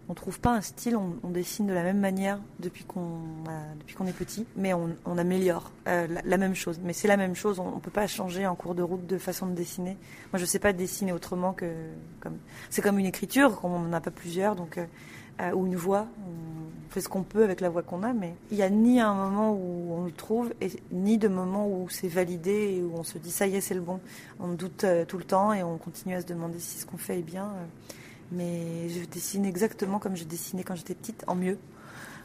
On 0.10 0.16
trouve 0.16 0.39
pas 0.39 0.56
un 0.56 0.62
style, 0.62 0.98
on, 0.98 1.30
dessine 1.30 1.68
de 1.68 1.74
la 1.74 1.84
même 1.84 2.00
manière 2.00 2.39
depuis 2.60 2.84
qu'on 2.84 4.08
est 4.08 4.13
petit, 4.13 4.48
mais 4.58 4.74
on, 4.74 5.18
améliore 5.18 5.72
euh, 5.88 6.08
la, 6.25 6.38
même 6.38 6.56
chose. 6.56 6.80
Mais 6.84 6.94
c'est 6.94 7.08
la 7.08 7.16
même 7.16 7.36
chose, 7.36 7.60
on, 7.60 7.75
ne 7.75 7.80
peut 7.80 7.92
pas 7.92 8.08
changer 8.08 8.48
en 8.48 8.56
cours 8.56 8.74
de 8.74 8.82
route 8.82 9.06
de 9.06 9.20
façon 9.20 9.46
de 9.46 9.54
dessiner. 9.54 9.98
Moi, 10.34 10.39
je 10.39 10.46
sais 10.46 10.58
pas 10.58 10.74
dessiner 10.74 11.13
autrement 11.13 11.54
que 11.54 11.72
comme 12.22 12.38
c'est 12.72 12.82
comme 12.82 12.98
une 12.98 13.06
écriture, 13.06 13.60
on 13.62 13.80
n'en 13.80 13.94
a 13.94 14.01
pas 14.01 14.10
plusieurs, 14.10 14.56
donc 14.56 14.80
euh, 14.80 14.86
euh, 15.42 15.51
ou 15.51 15.68
une 15.68 15.75
voix. 15.75 16.08
On 16.28 16.92
fait 16.92 17.01
ce 17.01 17.10
qu'on 17.10 17.22
peut 17.22 17.44
avec 17.44 17.62
la 17.62 17.70
voix 17.70 17.84
qu'on 17.84 18.01
a, 18.01 18.12
mais 18.12 18.34
il 18.50 18.58
n'y 18.58 18.63
a 18.63 18.70
ni 18.72 19.00
un 19.00 19.13
moment 19.13 19.54
où 19.54 19.94
on 19.94 20.06
le 20.06 20.12
trouve, 20.12 20.51
et 20.60 20.72
ni 20.92 21.20
de 21.20 21.28
moment 21.28 21.68
où 21.70 21.88
c'est 21.88 22.08
validé 22.08 22.78
et 22.78 22.82
où 22.82 22.96
on 22.96 23.04
se 23.04 23.20
dit 23.20 23.30
ça 23.30 23.46
y 23.46 23.58
est, 23.58 23.62
c'est 23.62 23.75
le 23.75 23.82
bon. 23.82 24.00
On 24.39 24.48
doute 24.48 24.88
tout 25.08 25.20
le 25.20 25.24
temps 25.24 25.54
et 25.54 25.62
on 25.62 25.78
continue 25.78 26.16
à 26.16 26.22
se 26.22 26.25
demander 26.25 26.58
si 26.58 26.80
ce 26.80 26.88
qu'on 26.88 26.98
fait 26.98 27.20
est 27.20 27.22
bien 27.22 27.54
mais 28.31 28.89
je 28.89 29.05
dessine 29.05 29.45
exactement 29.45 30.00
comme 30.00 30.15
je 30.15 30.24
dessinais 30.24 30.63
quand 30.63 30.75
j'étais 30.75 30.95
petite, 30.95 31.24
en 31.27 31.36
mieux. 31.36 31.57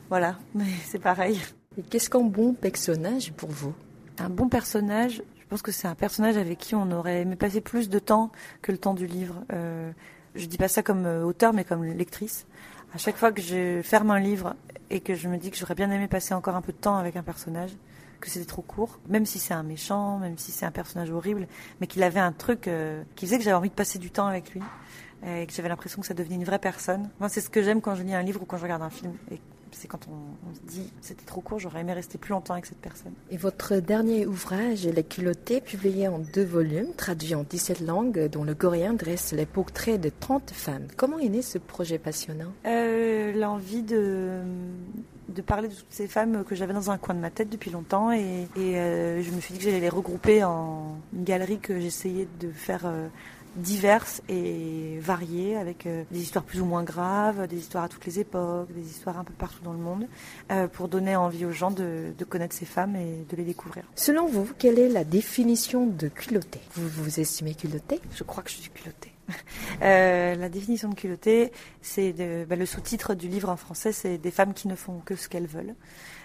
Voilà, 0.08 0.36
mais 0.54 0.66
c'est 0.84 0.98
pareil. 0.98 1.40
Et 1.78 1.82
qu'est-ce 1.82 2.10
qu'un 2.10 2.20
bon 2.20 2.54
personnage 2.54 3.32
pour 3.32 3.50
vous? 3.50 3.74
Un 4.18 4.30
bon 4.30 4.48
personnage, 4.48 5.22
Je 5.40 5.46
pense 5.48 5.62
que 5.62 5.72
c'est 5.72 5.88
un 5.88 5.94
personnage 5.94 6.36
avec 6.36 6.58
qui 6.58 6.74
on 6.74 6.90
aurait 6.90 7.22
aimé 7.22 7.36
passer 7.36 7.60
plus 7.60 7.88
de 7.88 7.98
temps 7.98 8.30
que 8.62 8.72
le 8.72 8.78
temps 8.78 8.94
du 8.94 9.06
livre. 9.06 9.44
Euh, 9.52 9.90
je 10.34 10.46
dis 10.46 10.56
pas 10.56 10.68
ça 10.68 10.82
comme 10.82 11.06
euh, 11.06 11.24
auteur, 11.24 11.52
mais 11.52 11.64
comme 11.64 11.84
lectrice. 11.84 12.46
À 12.94 12.98
chaque 12.98 13.16
fois 13.16 13.32
que 13.32 13.42
je 13.42 13.82
ferme 13.82 14.10
un 14.10 14.20
livre 14.20 14.54
et 14.90 15.00
que 15.00 15.14
je 15.14 15.28
me 15.28 15.36
dis 15.36 15.50
que 15.50 15.56
j'aurais 15.56 15.74
bien 15.74 15.90
aimé 15.90 16.06
passer 16.06 16.32
encore 16.34 16.54
un 16.54 16.60
peu 16.60 16.72
de 16.72 16.78
temps 16.78 16.96
avec 16.96 17.16
un 17.16 17.22
personnage, 17.22 17.72
que 18.20 18.30
c'était 18.30 18.46
trop 18.46 18.62
court, 18.62 19.00
même 19.08 19.26
si 19.26 19.38
c'est 19.38 19.54
un 19.54 19.62
méchant, 19.62 20.18
même 20.18 20.38
si 20.38 20.52
c'est 20.52 20.64
un 20.64 20.70
personnage 20.70 21.10
horrible, 21.10 21.46
mais 21.80 21.86
qu'il 21.86 22.02
avait 22.02 22.20
un 22.20 22.32
truc 22.32 22.68
euh, 22.68 23.02
qui 23.16 23.26
faisait 23.26 23.38
que 23.38 23.44
j'avais 23.44 23.56
envie 23.56 23.68
de 23.68 23.74
passer 23.74 23.98
du 23.98 24.10
temps 24.10 24.26
avec 24.26 24.54
lui 24.54 24.62
et 25.26 25.46
que 25.46 25.52
j'avais 25.52 25.68
l'impression 25.68 26.00
que 26.00 26.06
ça 26.06 26.14
devenait 26.14 26.36
une 26.36 26.44
vraie 26.44 26.58
personne. 26.58 27.08
Moi, 27.20 27.28
c'est 27.28 27.40
ce 27.40 27.50
que 27.50 27.62
j'aime 27.62 27.80
quand 27.80 27.94
je 27.94 28.02
lis 28.02 28.14
un 28.14 28.22
livre 28.22 28.42
ou 28.42 28.44
quand 28.44 28.58
je 28.58 28.62
regarde 28.62 28.82
un 28.82 28.90
film. 28.90 29.12
Et 29.30 29.38
c'est 29.74 29.88
quand 29.88 30.06
on, 30.08 30.54
se 30.54 30.60
dit 30.72 30.90
c'était 31.00 31.24
trop 31.24 31.40
court, 31.40 31.58
j'aurais 31.58 31.80
aimé 31.80 31.92
rester 31.92 32.18
plus 32.18 32.30
longtemps 32.30 32.54
avec 32.54 32.66
cette 32.66 32.78
personne. 32.78 33.12
Et 33.30 33.36
votre 33.36 33.76
dernier 33.76 34.26
ouvrage, 34.26 34.86
Les 34.86 35.04
culottés, 35.04 35.60
publié 35.60 36.08
en 36.08 36.18
deux 36.18 36.44
volumes, 36.44 36.92
traduit 36.96 37.34
en 37.34 37.42
17 37.42 37.80
langues, 37.80 38.28
dont 38.28 38.44
le 38.44 38.54
coréen 38.54 38.92
dresse 38.94 39.32
les 39.32 39.46
portraits 39.46 40.00
de 40.00 40.10
30 40.20 40.50
femmes. 40.50 40.86
Comment 40.96 41.18
est 41.18 41.28
né 41.28 41.42
ce 41.42 41.58
projet 41.58 41.98
passionnant? 41.98 42.52
Euh, 42.66 43.32
L'envie 43.34 43.82
de 43.82 44.42
de 45.28 45.42
parler 45.42 45.68
de 45.68 45.74
toutes 45.74 45.86
ces 45.90 46.06
femmes 46.06 46.44
que 46.44 46.54
j'avais 46.54 46.74
dans 46.74 46.90
un 46.90 46.98
coin 46.98 47.14
de 47.14 47.20
ma 47.20 47.30
tête 47.30 47.48
depuis 47.48 47.70
longtemps 47.70 48.12
et, 48.12 48.46
euh, 48.56 49.22
je 49.22 49.30
me 49.30 49.40
suis 49.40 49.52
dit 49.52 49.58
que 49.58 49.64
j'allais 49.64 49.80
les 49.80 49.88
regrouper 49.88 50.44
en 50.44 50.96
une 51.14 51.24
galerie 51.24 51.58
que 51.58 51.80
j'essayais 51.80 52.28
de 52.40 52.50
faire 52.50 52.82
euh, 52.84 53.08
diverses 53.56 54.22
et 54.28 54.98
variées, 55.00 55.56
avec 55.56 55.86
euh, 55.86 56.04
des 56.10 56.20
histoires 56.20 56.44
plus 56.44 56.60
ou 56.60 56.64
moins 56.64 56.82
graves, 56.82 57.46
des 57.46 57.58
histoires 57.58 57.84
à 57.84 57.88
toutes 57.88 58.06
les 58.06 58.20
époques, 58.20 58.72
des 58.72 58.88
histoires 58.88 59.18
un 59.18 59.24
peu 59.24 59.32
partout 59.32 59.62
dans 59.62 59.72
le 59.72 59.78
monde, 59.78 60.06
euh, 60.50 60.68
pour 60.68 60.88
donner 60.88 61.16
envie 61.16 61.44
aux 61.44 61.52
gens 61.52 61.70
de, 61.70 62.12
connaître 62.28 62.54
ces 62.54 62.64
femmes 62.64 62.96
et 62.96 63.24
de 63.28 63.36
les 63.36 63.44
découvrir. 63.44 63.84
Selon 63.94 64.26
vous, 64.26 64.48
quelle 64.58 64.78
est 64.78 64.88
la 64.88 65.04
définition 65.04 65.86
de 65.86 66.08
culotté? 66.08 66.60
Vous 66.74 66.88
vous 66.88 67.20
estimez 67.20 67.54
culotté? 67.54 68.00
Je 68.14 68.24
crois 68.24 68.42
que 68.42 68.50
je 68.50 68.56
suis 68.56 68.70
culottée. 68.70 69.12
Euh, 69.82 70.36
la 70.36 70.48
définition 70.48 70.88
de 70.88 70.94
culotté, 70.94 71.50
c'est 71.82 72.12
bah, 72.48 72.56
le 72.56 72.64
sous-titre 72.64 73.14
du 73.14 73.26
livre 73.26 73.48
en 73.48 73.56
français, 73.56 73.90
c'est 73.92 74.18
des 74.18 74.30
femmes 74.30 74.54
qui 74.54 74.68
ne 74.68 74.76
font 74.76 75.00
que 75.04 75.16
ce 75.16 75.28
qu'elles 75.28 75.48
veulent. 75.48 75.74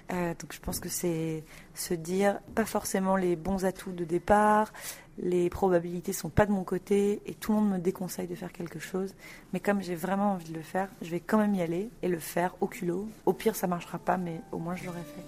Donc 0.10 0.51
je 0.54 0.60
pense 0.60 0.80
que 0.80 0.89
c'est 0.89 1.44
se 1.75 1.94
dire 1.94 2.39
pas 2.56 2.66
forcément 2.66 3.16
les 3.16 3.36
bons 3.36 3.66
atouts 3.66 3.92
de 3.92 4.06
départ, 4.06 4.74
les 5.22 5.50
probabilités 5.50 6.13
sont 6.13 6.30
pas 6.30 6.46
de 6.46 6.51
mon 6.51 6.63
côté 6.63 7.22
et 7.25 7.34
tout 7.34 7.51
le 7.51 7.60
monde 7.60 7.72
me 7.72 7.78
déconseille 7.78 8.28
de 8.28 8.36
faire 8.36 8.51
quelque 8.51 8.80
chose. 8.80 9.13
Mais 9.54 9.60
comme 9.60 9.82
j'ai 9.82 9.96
vraiment 9.96 10.34
envie 10.34 10.50
de 10.50 10.56
le 10.56 10.63
faire, 10.63 10.89
je 11.01 11.10
vais 11.10 11.20
quand 11.20 11.38
même 11.38 11.56
y 11.56 11.62
aller 11.62 11.89
et 12.01 12.08
le 12.08 12.20
faire 12.20 12.56
au 12.62 12.68
culot. 12.68 13.08
Au 13.25 13.34
pire, 13.34 13.56
ça 13.56 13.68
marchera 13.68 14.00
pas, 14.00 14.18
mais 14.18 14.42
au 14.51 14.58
moins 14.58 14.75
je 14.75 14.86
l'aurais 14.86 15.04
fait. 15.04 15.25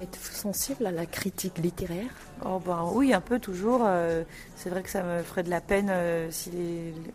Êtes-vous 0.00 0.34
sensible 0.34 0.86
à 0.86 0.90
la 0.90 1.06
critique 1.06 1.58
littéraire? 1.58 2.10
Oh 2.44 2.60
ben 2.64 2.90
oui, 2.92 3.14
un 3.14 3.20
peu 3.20 3.38
toujours. 3.38 3.82
Euh, 3.84 4.24
c'est 4.56 4.68
vrai 4.68 4.82
que 4.82 4.90
ça 4.90 5.04
me 5.04 5.22
ferait 5.22 5.44
de 5.44 5.50
la 5.50 5.60
peine 5.60 5.88
euh, 5.88 6.28
si 6.32 6.50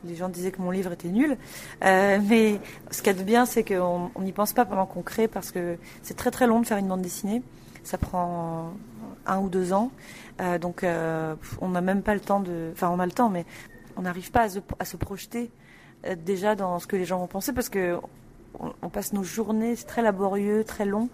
les, 0.06 0.16
gens 0.16 0.30
disaient 0.30 0.52
que 0.52 0.62
mon 0.62 0.72
livre 0.72 0.94
était 0.94 1.10
nul. 1.10 1.36
Euh, 1.84 2.20
mais 2.30 2.62
ce 2.92 3.00
qu'il 3.00 3.08
y 3.08 3.16
a 3.16 3.20
de 3.20 3.24
bien, 3.24 3.46
c'est 3.46 3.66
qu'on 3.66 4.10
n'y 4.22 4.32
pense 4.32 4.54
pas 4.54 4.64
pendant 4.64 4.86
qu'on 4.86 5.02
crée 5.02 5.28
parce 5.28 5.52
que 5.52 5.78
c'est 6.02 6.16
très 6.16 6.32
très 6.32 6.48
long 6.48 6.62
de 6.62 6.66
faire 6.66 6.78
une 6.78 6.88
bande 6.88 7.02
dessinée. 7.02 7.42
Ça 7.84 7.98
prend 7.98 8.72
un 9.28 9.40
ou 9.40 9.50
deux 9.50 9.74
ans. 9.74 9.92
donc 10.62 10.86
on 11.62 11.70
n'a 11.70 11.82
même 11.82 12.02
pas 12.02 12.14
le 12.14 12.20
temps 12.20 12.40
de... 12.40 12.70
Enfin 12.74 12.90
on 12.90 13.00
a 13.00 13.06
le 13.06 13.12
temps, 13.12 13.30
mais 13.30 13.46
on 13.96 14.02
n'arrive 14.04 14.32
pas 14.32 14.48
à 14.80 14.86
se, 14.86 14.98
projeter 14.98 15.52
déjà 16.26 16.56
dans 16.56 16.80
ce 16.80 16.88
que 16.88 16.96
les 16.96 17.06
gens 17.06 17.20
vont 17.20 17.28
penser 17.28 17.54
parce 17.54 17.70
que 17.70 17.98
on 18.82 18.90
passe 18.90 19.14
nos 19.14 19.24
journées, 19.24 19.76
c'est 19.76 19.86
très 19.86 20.02
laborieux, 20.02 20.64
très 20.64 20.86
long. 20.86 21.10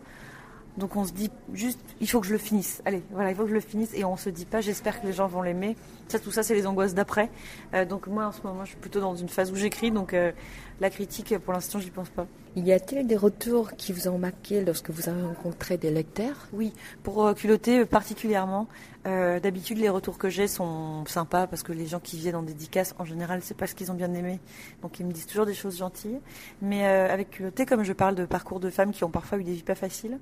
Donc 0.77 0.96
on 0.96 1.05
se 1.05 1.13
dit 1.13 1.29
juste, 1.53 1.79
il 2.01 2.10
faut 2.10 2.20
que 2.20 2.25
je 2.25 2.32
le 2.32 2.39
finisse. 2.39 2.82
Allez, 2.86 3.03
voilà, 3.12 3.29
il 3.29 3.36
faut 3.36 3.43
que 3.43 3.50
je 3.50 3.53
le 3.53 3.60
finisse. 3.60 3.93
Et 3.93 4.03
on 4.03 4.17
se 4.17 4.29
dit 4.29 4.46
pas, 4.46 4.62
j'espère 4.62 5.01
que 5.01 5.05
les 5.05 5.13
gens 5.13 5.27
vont 5.27 5.41
l'aimer. 5.41 5.75
Ça, 6.08 6.20
tout 6.20 6.32
ça, 6.32 6.41
c'est 6.41 6.55
les 6.55 6.65
angoisses 6.65 6.96
d'après. 6.96 7.29
Euh, 7.74 7.86
donc 7.86 8.08
moi, 8.08 8.25
en 8.25 8.32
ce 8.32 8.41
moment, 8.41 8.65
je 8.65 8.70
suis 8.70 8.79
plutôt 8.79 9.00
dans 9.00 9.15
une 9.15 9.29
phase 9.29 9.51
où 9.51 9.55
j'écris. 9.55 9.91
Donc 9.91 10.13
euh, 10.13 10.32
la 10.79 10.89
critique, 10.89 11.38
pour 11.39 11.53
l'instant, 11.53 11.79
j'y 11.79 11.91
pense 11.91 12.10
pas. 12.10 12.25
Y 12.55 12.72
a-t-il 12.72 13.07
des 13.07 13.15
retours 13.15 13.75
qui 13.75 13.93
vous 13.93 14.07
ont 14.07 14.17
marqué 14.17 14.63
lorsque 14.63 14.89
vous 14.91 15.10
avez 15.10 15.24
rencontré 15.24 15.77
des 15.77 15.89
lecteurs? 15.89 16.48
Oui, 16.53 16.74
pour 17.01 17.25
euh, 17.25 17.33
culotter 17.33 17.86
particulièrement. 17.86 18.67
D'habitude, 19.05 19.79
les 19.79 19.89
retours 19.89 20.17
que 20.17 20.29
j'ai 20.29 20.48
sont 20.48 21.03
sympas 21.07 21.45
parce 21.45 21.62
que 21.62 21.74
les 21.74 21.88
gens 21.88 22.00
qui 22.00 22.17
viennent 22.17 22.38
en 22.38 22.41
dédicace, 22.41 22.95
en 23.00 23.03
général, 23.03 23.41
c'est 23.43 23.57
pas 23.57 23.67
ce 23.67 23.75
qu'ils 23.75 23.91
ont 23.91 23.95
bien 23.95 24.13
aimé. 24.13 24.39
Donc 24.81 24.98
ils 25.01 25.05
me 25.05 25.12
disent 25.12 25.25
toujours 25.25 25.45
des 25.45 25.53
choses 25.53 25.77
gentilles. 25.77 26.22
Mais 26.62 26.86
avec 26.86 27.31
culotté, 27.31 27.65
comme 27.65 27.83
je 27.83 27.91
parle 27.91 28.15
de 28.15 28.25
parcours 28.25 28.62
de 28.62 28.69
femmes 28.69 28.93
qui 28.93 29.03
ont 29.03 29.10
parfois 29.10 29.39
eu 29.39 29.43
des 29.43 29.51
vies 29.51 29.63
pas 29.63 29.75
faciles, 29.75 30.19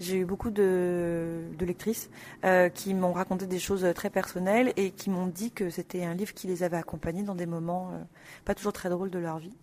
j'ai 0.00 0.18
eu 0.18 0.24
beaucoup 0.24 0.50
de, 0.50 1.42
lectrices 1.60 2.10
euh, 2.44 2.68
qui 2.68 2.94
m'ont 2.94 3.12
raconté 3.12 3.46
des 3.46 3.58
choses 3.58 3.86
très 3.94 4.10
personnelles 4.10 4.72
et 4.76 4.90
qui 4.90 5.10
m'ont 5.10 5.26
dit 5.26 5.50
que 5.50 5.70
c'était 5.70 6.04
un 6.04 6.14
livre 6.14 6.34
qui 6.34 6.46
les 6.46 6.62
avait 6.62 6.76
accompagnées 6.76 7.22
dans 7.22 7.34
des 7.34 7.46
moments 7.46 7.90
euh, 7.92 8.02
pas 8.44 8.54
toujours 8.54 8.72
très 8.72 8.88
drôles 8.88 9.10
de 9.10 9.18
leur 9.18 9.38
vie. 9.38 9.56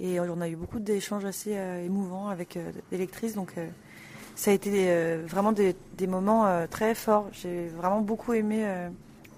Et 0.00 0.18
on 0.18 0.40
a 0.40 0.48
eu 0.48 0.56
beaucoup 0.56 0.80
d'échanges 0.80 1.24
assez 1.24 1.56
euh, 1.56 1.84
émouvants 1.84 2.28
avec 2.28 2.58
des 2.90 2.98
lectrices, 2.98 3.34
donc 3.34 3.52
ça 4.34 4.50
a 4.50 4.54
été 4.54 5.16
vraiment 5.26 5.52
des, 5.52 5.76
des 5.98 6.06
moments 6.06 6.66
très 6.70 6.94
forts. 6.94 7.28
J'ai 7.32 7.68
vraiment 7.68 8.00
beaucoup 8.00 8.32
aimé 8.32 8.64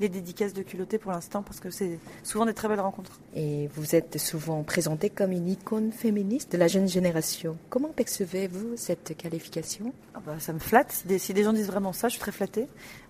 les 0.03 0.09
dédicaces 0.09 0.53
de 0.53 0.63
culotté 0.63 0.99
pour 0.99 1.13
l'instant 1.13 1.43
parce 1.43 1.61
que 1.61 1.71
c'est 1.71 1.99
souvent 2.25 2.45
des 2.45 2.55
très 2.55 2.69
belles 2.69 2.81
rencontres. 2.81 3.21
Et 3.35 3.69
vous 3.75 3.95
êtes 3.95 4.19
souvent 4.19 4.63
présentée 4.65 5.11
comme 5.11 5.33
une 5.33 5.49
icône 5.49 5.93
féministe 5.93 6.53
de 6.53 6.59
la 6.59 6.67
jeune 6.67 6.89
génération. 6.89 7.57
Comment 7.71 7.89
percevez-vous 7.89 8.77
cette 8.77 9.17
qualification? 9.17 9.93
Ah 10.15 10.21
bah, 10.27 10.37
Ça 10.41 10.53
me 10.53 10.59
flatte. 10.59 10.93
Si 10.93 11.07
des, 11.07 11.19
si 11.19 11.33
des 11.33 11.45
gens 11.45 11.53
disent 11.53 11.69
vraiment 11.69 11.93
ça, 11.93 12.09
je 12.09 12.15
suis 12.15 12.21
très 12.21 12.33
flattée. 12.33 12.67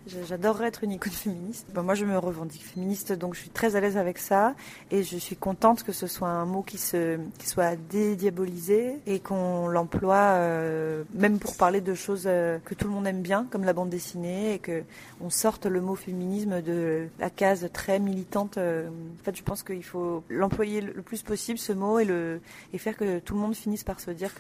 J'adorerais 0.06 0.66
être 0.66 0.82
une 0.82 0.92
icône 0.92 1.12
féministe. 1.12 1.68
Bah, 1.72 1.82
moi, 1.82 1.94
je 1.94 2.04
me 2.04 2.18
revendique 2.18 2.64
féministe, 2.64 3.12
donc 3.12 3.34
je 3.34 3.40
suis 3.40 3.50
très 3.50 3.76
à 3.76 3.80
l'aise 3.80 3.96
avec 3.96 4.18
ça. 4.18 4.54
Et 4.90 5.04
je 5.04 5.16
suis 5.16 5.36
contente 5.36 5.84
que 5.84 5.92
ce 5.92 6.06
soit 6.08 6.28
un 6.28 6.44
mot 6.44 6.62
qui, 6.62 6.78
se, 6.78 7.18
qui 7.38 7.46
soit 7.46 7.76
dédiabolisé 7.76 8.98
et 9.06 9.20
qu'on 9.20 9.68
l'emploie 9.68 10.16
euh, 10.16 11.04
même 11.14 11.38
pour 11.38 11.56
parler 11.56 11.80
de 11.80 11.94
choses 11.94 12.24
euh, 12.26 12.58
que 12.64 12.74
tout 12.74 12.88
le 12.88 12.94
monde 12.94 13.06
aime 13.06 13.22
bien, 13.22 13.46
comme 13.50 13.64
la 13.64 13.72
bande 13.72 13.90
dessinée, 13.90 14.54
et 14.54 14.58
qu'on 14.60 15.30
sorte 15.30 15.66
le 15.66 15.80
mot 15.80 15.94
féminisme 15.94 16.62
de 16.62 17.06
la 17.20 17.30
case 17.30 17.68
très 17.72 18.00
militante. 18.00 18.58
Euh. 18.58 18.88
En 18.88 19.24
fait, 19.24 19.36
je 19.36 19.42
pense 19.42 19.62
qu'il 19.62 19.84
faut 19.84 20.24
l'employer 20.28 20.80
le 20.80 21.02
plus 21.02 21.22
possible, 21.22 21.58
ce 21.58 21.72
mot, 21.72 22.00
et, 22.00 22.04
le, 22.04 22.40
et 22.72 22.78
faire 22.78 22.96
que 22.96 23.20
tout 23.20 23.34
le 23.34 23.40
monde 23.40 23.54
finisse 23.54 23.84
par 23.84 24.00
se 24.00 24.10
dire 24.10 24.34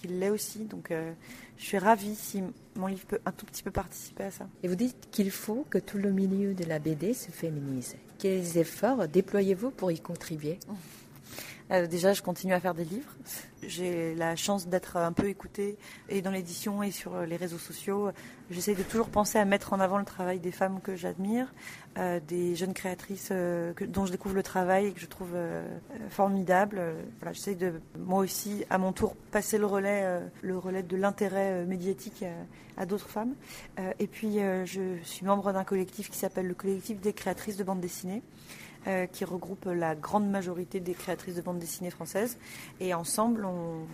qu'il 0.00 0.18
l'est 0.18 0.30
aussi. 0.30 0.60
Donc, 0.64 0.92
je 1.58 1.64
suis 1.64 1.78
ravie 1.78 2.14
si 2.14 2.42
mon 2.76 2.86
livre 2.86 3.04
peut 3.06 3.20
un 3.26 3.32
tout 3.32 3.46
petit 3.46 3.62
peu 3.62 3.70
participer 3.70 4.24
à 4.24 4.30
ça. 4.30 4.48
Et 4.62 4.68
vous 4.68 4.76
dites 4.76 5.08
qu'il 5.10 5.30
faut 5.30 5.66
que 5.68 5.78
tout 5.78 5.98
le 5.98 6.10
milieu 6.10 6.54
de 6.54 6.64
la 6.64 6.78
BD 6.78 7.14
se 7.14 7.30
féminise. 7.30 7.96
Quels 8.18 8.58
efforts 8.58 9.08
déployez-vous 9.08 9.70
pour 9.70 9.90
y 9.90 10.00
contribuer? 10.00 10.58
Euh, 11.70 11.86
déjà, 11.86 12.12
je 12.12 12.22
continue 12.22 12.52
à 12.52 12.60
faire 12.60 12.74
des 12.74 12.84
livres. 12.84 13.10
J'ai 13.62 14.14
la 14.14 14.34
chance 14.34 14.66
d'être 14.66 14.96
un 14.96 15.12
peu 15.12 15.28
écoutée 15.28 15.76
et 16.08 16.22
dans 16.22 16.30
l'édition 16.30 16.82
et 16.82 16.90
sur 16.90 17.20
les 17.20 17.36
réseaux 17.36 17.58
sociaux. 17.58 18.10
J'essaie 18.50 18.74
de 18.74 18.82
toujours 18.82 19.08
penser 19.08 19.38
à 19.38 19.44
mettre 19.44 19.72
en 19.72 19.80
avant 19.80 19.98
le 19.98 20.04
travail 20.04 20.40
des 20.40 20.50
femmes 20.50 20.80
que 20.80 20.96
j'admire, 20.96 21.52
euh, 21.98 22.18
des 22.26 22.56
jeunes 22.56 22.74
créatrices 22.74 23.28
euh, 23.30 23.72
dont 23.86 24.06
je 24.06 24.12
découvre 24.12 24.34
le 24.34 24.42
travail 24.42 24.86
et 24.86 24.92
que 24.92 25.00
je 25.00 25.06
trouve 25.06 25.36
formidable. 26.08 26.82
Voilà, 27.20 27.32
j'essaie 27.32 27.54
de 27.54 27.80
moi 27.98 28.20
aussi, 28.20 28.64
à 28.70 28.78
mon 28.78 28.92
tour, 28.92 29.14
passer 29.30 29.58
le 29.58 29.66
relais, 29.66 30.20
le 30.42 30.58
relais 30.58 30.82
de 30.82 30.96
l'intérêt 30.96 31.64
médiatique 31.66 32.24
à, 32.76 32.86
d'autres 32.86 33.08
femmes. 33.08 33.34
et 33.98 34.06
puis, 34.06 34.38
je 34.64 34.96
suis 35.02 35.26
membre 35.26 35.52
d'un 35.52 35.64
collectif 35.64 36.10
qui 36.10 36.16
s'appelle 36.16 36.48
le 36.48 36.54
collectif 36.54 37.00
des 37.00 37.12
créatrices 37.12 37.56
de 37.56 37.64
bande 37.64 37.80
dessinée. 37.80 38.22
Euh, 38.86 39.04
qui 39.04 39.26
regroupe 39.26 39.66
la 39.66 39.94
grande 39.94 40.30
majorité 40.30 40.80
des 40.80 40.94
créatrices 40.94 41.34
de 41.34 41.42
bande 41.42 41.58
dessinée 41.58 41.90
françaises. 41.90 42.38
Et 42.80 42.94
ensemble, 42.94 43.44
on, 43.44 43.86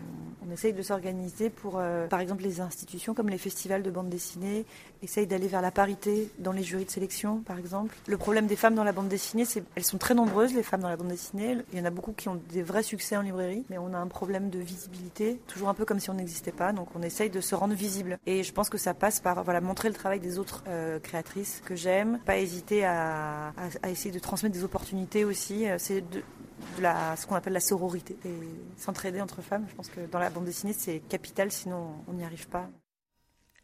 essaye 0.53 0.73
de 0.73 0.81
s'organiser 0.81 1.51
pour, 1.51 1.79
euh, 1.79 2.07
par 2.07 2.21
exemple, 2.21 2.45
les 2.45 2.61
institutions 2.61 3.13
comme 3.13 3.29
les 3.29 3.37
festivals 3.37 3.83
de 3.83 3.91
bande 3.91 4.09
dessinée, 4.09 4.65
essayent 5.03 5.27
d'aller 5.27 5.49
vers 5.49 5.61
la 5.61 5.73
parité 5.73 6.31
dans 6.39 6.53
les 6.53 6.63
jurys 6.63 6.85
de 6.85 6.91
sélection, 6.91 7.39
par 7.39 7.59
exemple. 7.59 7.97
Le 8.07 8.17
problème 8.17 8.47
des 8.47 8.55
femmes 8.55 8.77
dans 8.77 8.85
la 8.85 8.93
bande 8.93 9.09
dessinée, 9.09 9.45
c'est 9.45 9.65
elles 9.75 9.85
sont 9.85 9.99
très 9.99 10.15
nombreuses, 10.15 10.55
les 10.55 10.63
femmes 10.63 10.83
dans 10.83 10.89
la 10.89 10.97
bande 10.97 11.09
dessinée. 11.09 11.59
Il 11.73 11.79
y 11.81 11.83
en 11.83 11.85
a 11.85 11.91
beaucoup 11.91 12.13
qui 12.13 12.29
ont 12.29 12.41
des 12.51 12.63
vrais 12.63 12.85
succès 12.85 13.17
en 13.17 13.23
librairie, 13.23 13.65
mais 13.69 13.79
on 13.79 13.93
a 13.93 13.99
un 13.99 14.07
problème 14.07 14.51
de 14.51 14.61
visibilité, 14.61 15.41
toujours 15.49 15.69
un 15.69 15.75
peu 15.75 15.85
comme 15.85 15.99
si 15.99 16.11
on 16.11 16.15
n'existait 16.15 16.53
pas. 16.53 16.73
Donc 16.73 16.89
on 16.95 17.03
essaye 17.03 17.29
de 17.29 17.41
se 17.41 17.57
rendre 17.57 17.75
visible. 17.75 18.19
Et 18.25 18.45
je 18.45 18.53
pense 18.53 18.71
que 18.71 18.79
ça 18.79 18.95
passe 18.95 19.19
par 19.19 19.43
voilà 19.43 19.61
montrer 19.61 19.89
le 19.89 19.95
travail 19.95 20.21
des 20.21 20.39
autres 20.39 20.63
euh, 20.69 21.01
créatrices 21.01 21.61
que 21.65 21.75
j'aime, 21.75 22.21
pas 22.25 22.39
hésiter 22.39 22.85
à, 22.85 23.53
à 23.83 23.91
essayer 23.91 24.13
de 24.13 24.21
transmettre 24.21 24.55
des 24.55 24.63
opportunités 24.63 24.76
opportunité 24.77 25.25
aussi. 25.25 25.67
Euh, 25.67 25.77
c'est 25.79 26.03
de, 26.03 26.23
la, 26.81 27.17
ce 27.17 27.27
qu'on 27.27 27.35
appelle 27.35 27.53
la 27.53 27.61
sororité 27.61 28.17
s'entraider 28.77 29.21
entre 29.21 29.43
femmes. 29.43 29.67
Je 29.69 29.75
pense 29.75 29.89
que 29.89 30.07
dans 30.11 30.19
la 30.19 30.31
bande 30.31 30.45
dessinée, 30.45 30.73
c'est 30.73 31.01
capital, 31.09 31.51
sinon 31.51 31.95
on 32.09 32.13
n'y 32.13 32.25
arrive 32.25 32.49
pas. 32.49 32.69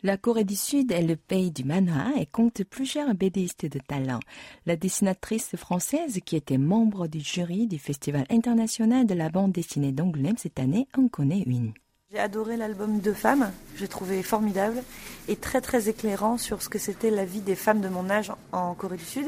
La 0.02 0.16
Corée 0.16 0.45
du 0.45 0.57
Sud 0.57 0.90
est 0.90 1.02
le 1.02 1.14
pays 1.14 1.52
du 1.52 1.62
manhwa 1.62 2.07
et 2.19 2.26
compte 2.26 2.64
plusieurs 2.64 3.14
bédistes 3.14 3.66
de 3.66 3.78
talent. 3.78 4.19
La 4.66 4.75
dessinatrice 4.75 5.54
française 5.54 6.19
qui 6.25 6.35
était 6.35 6.59
membre 6.59 7.07
du 7.07 7.21
jury 7.21 7.69
du 7.69 7.78
Festival 7.78 8.26
international 8.28 9.07
de 9.07 9.14
la 9.14 9.28
bande 9.28 9.52
dessinée 9.52 9.92
d'Angoulême 9.92 10.38
cette 10.38 10.59
année 10.59 10.88
en 10.99 11.07
connaît 11.07 11.45
une. 11.47 11.73
J'ai 12.12 12.19
adoré 12.19 12.59
l'album 12.59 12.99
Deux 12.99 13.14
femmes, 13.14 13.50
j'ai 13.76 13.88
trouvé 13.88 14.23
formidable 14.23 14.83
et 15.28 15.37
très 15.37 15.62
très 15.62 15.88
éclairant 15.88 16.37
sur 16.37 16.61
ce 16.61 16.69
que 16.69 16.78
c'était 16.78 17.09
la 17.09 17.25
vie 17.25 17.40
des 17.40 17.54
femmes 17.54 17.81
de 17.81 17.88
mon 17.88 18.11
âge 18.11 18.31
en 18.52 18.75
Corée 18.75 18.99
du 18.99 19.04
Sud, 19.04 19.25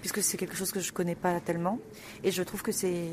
puisque 0.00 0.22
c'est 0.22 0.36
quelque 0.36 0.54
chose 0.54 0.70
que 0.70 0.80
je 0.80 0.92
connais 0.92 1.14
pas 1.14 1.40
tellement. 1.40 1.78
Et 2.24 2.30
je 2.30 2.42
trouve 2.42 2.60
que 2.60 2.70
c'est 2.70 3.08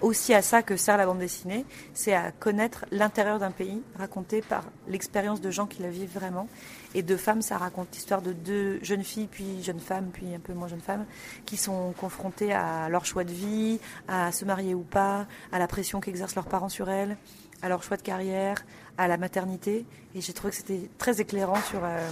aussi 0.00 0.32
à 0.32 0.42
ça 0.42 0.62
que 0.62 0.76
sert 0.76 0.96
la 0.96 1.06
bande 1.06 1.18
dessinée, 1.18 1.64
c'est 1.92 2.12
à 2.12 2.30
connaître 2.30 2.84
l'intérieur 2.92 3.40
d'un 3.40 3.50
pays 3.50 3.82
raconté 3.96 4.42
par 4.42 4.62
l'expérience 4.86 5.40
de 5.40 5.50
gens 5.50 5.66
qui 5.66 5.82
la 5.82 5.90
vivent 5.90 6.14
vraiment. 6.14 6.48
Et 6.94 7.02
deux 7.02 7.16
femmes, 7.16 7.42
ça 7.42 7.58
raconte 7.58 7.88
l'histoire 7.94 8.22
de 8.22 8.32
deux 8.32 8.78
jeunes 8.80 9.02
filles, 9.02 9.28
puis 9.28 9.60
jeunes 9.64 9.80
femmes, 9.80 10.10
puis 10.12 10.32
un 10.32 10.38
peu 10.38 10.52
moins 10.52 10.68
jeunes 10.68 10.80
femmes, 10.80 11.04
qui 11.46 11.56
sont 11.56 11.92
confrontées 11.98 12.52
à 12.52 12.88
leur 12.90 13.06
choix 13.06 13.24
de 13.24 13.32
vie, 13.32 13.80
à 14.06 14.30
se 14.30 14.44
marier 14.44 14.74
ou 14.74 14.82
pas, 14.82 15.26
à 15.50 15.58
la 15.58 15.66
pression 15.66 15.98
qu'exercent 15.98 16.36
leurs 16.36 16.46
parents 16.46 16.68
sur 16.68 16.88
elles, 16.88 17.16
à 17.62 17.68
leur 17.68 17.82
choix 17.82 17.96
de 17.96 18.02
carrière, 18.02 18.64
à 18.98 19.08
la 19.08 19.16
maternité. 19.16 19.86
Et 20.14 20.20
j'ai 20.20 20.32
trouvé 20.32 20.50
que 20.50 20.56
c'était 20.56 20.88
très 20.98 21.20
éclairant 21.20 21.60
sur 21.62 21.80
euh, 21.84 22.08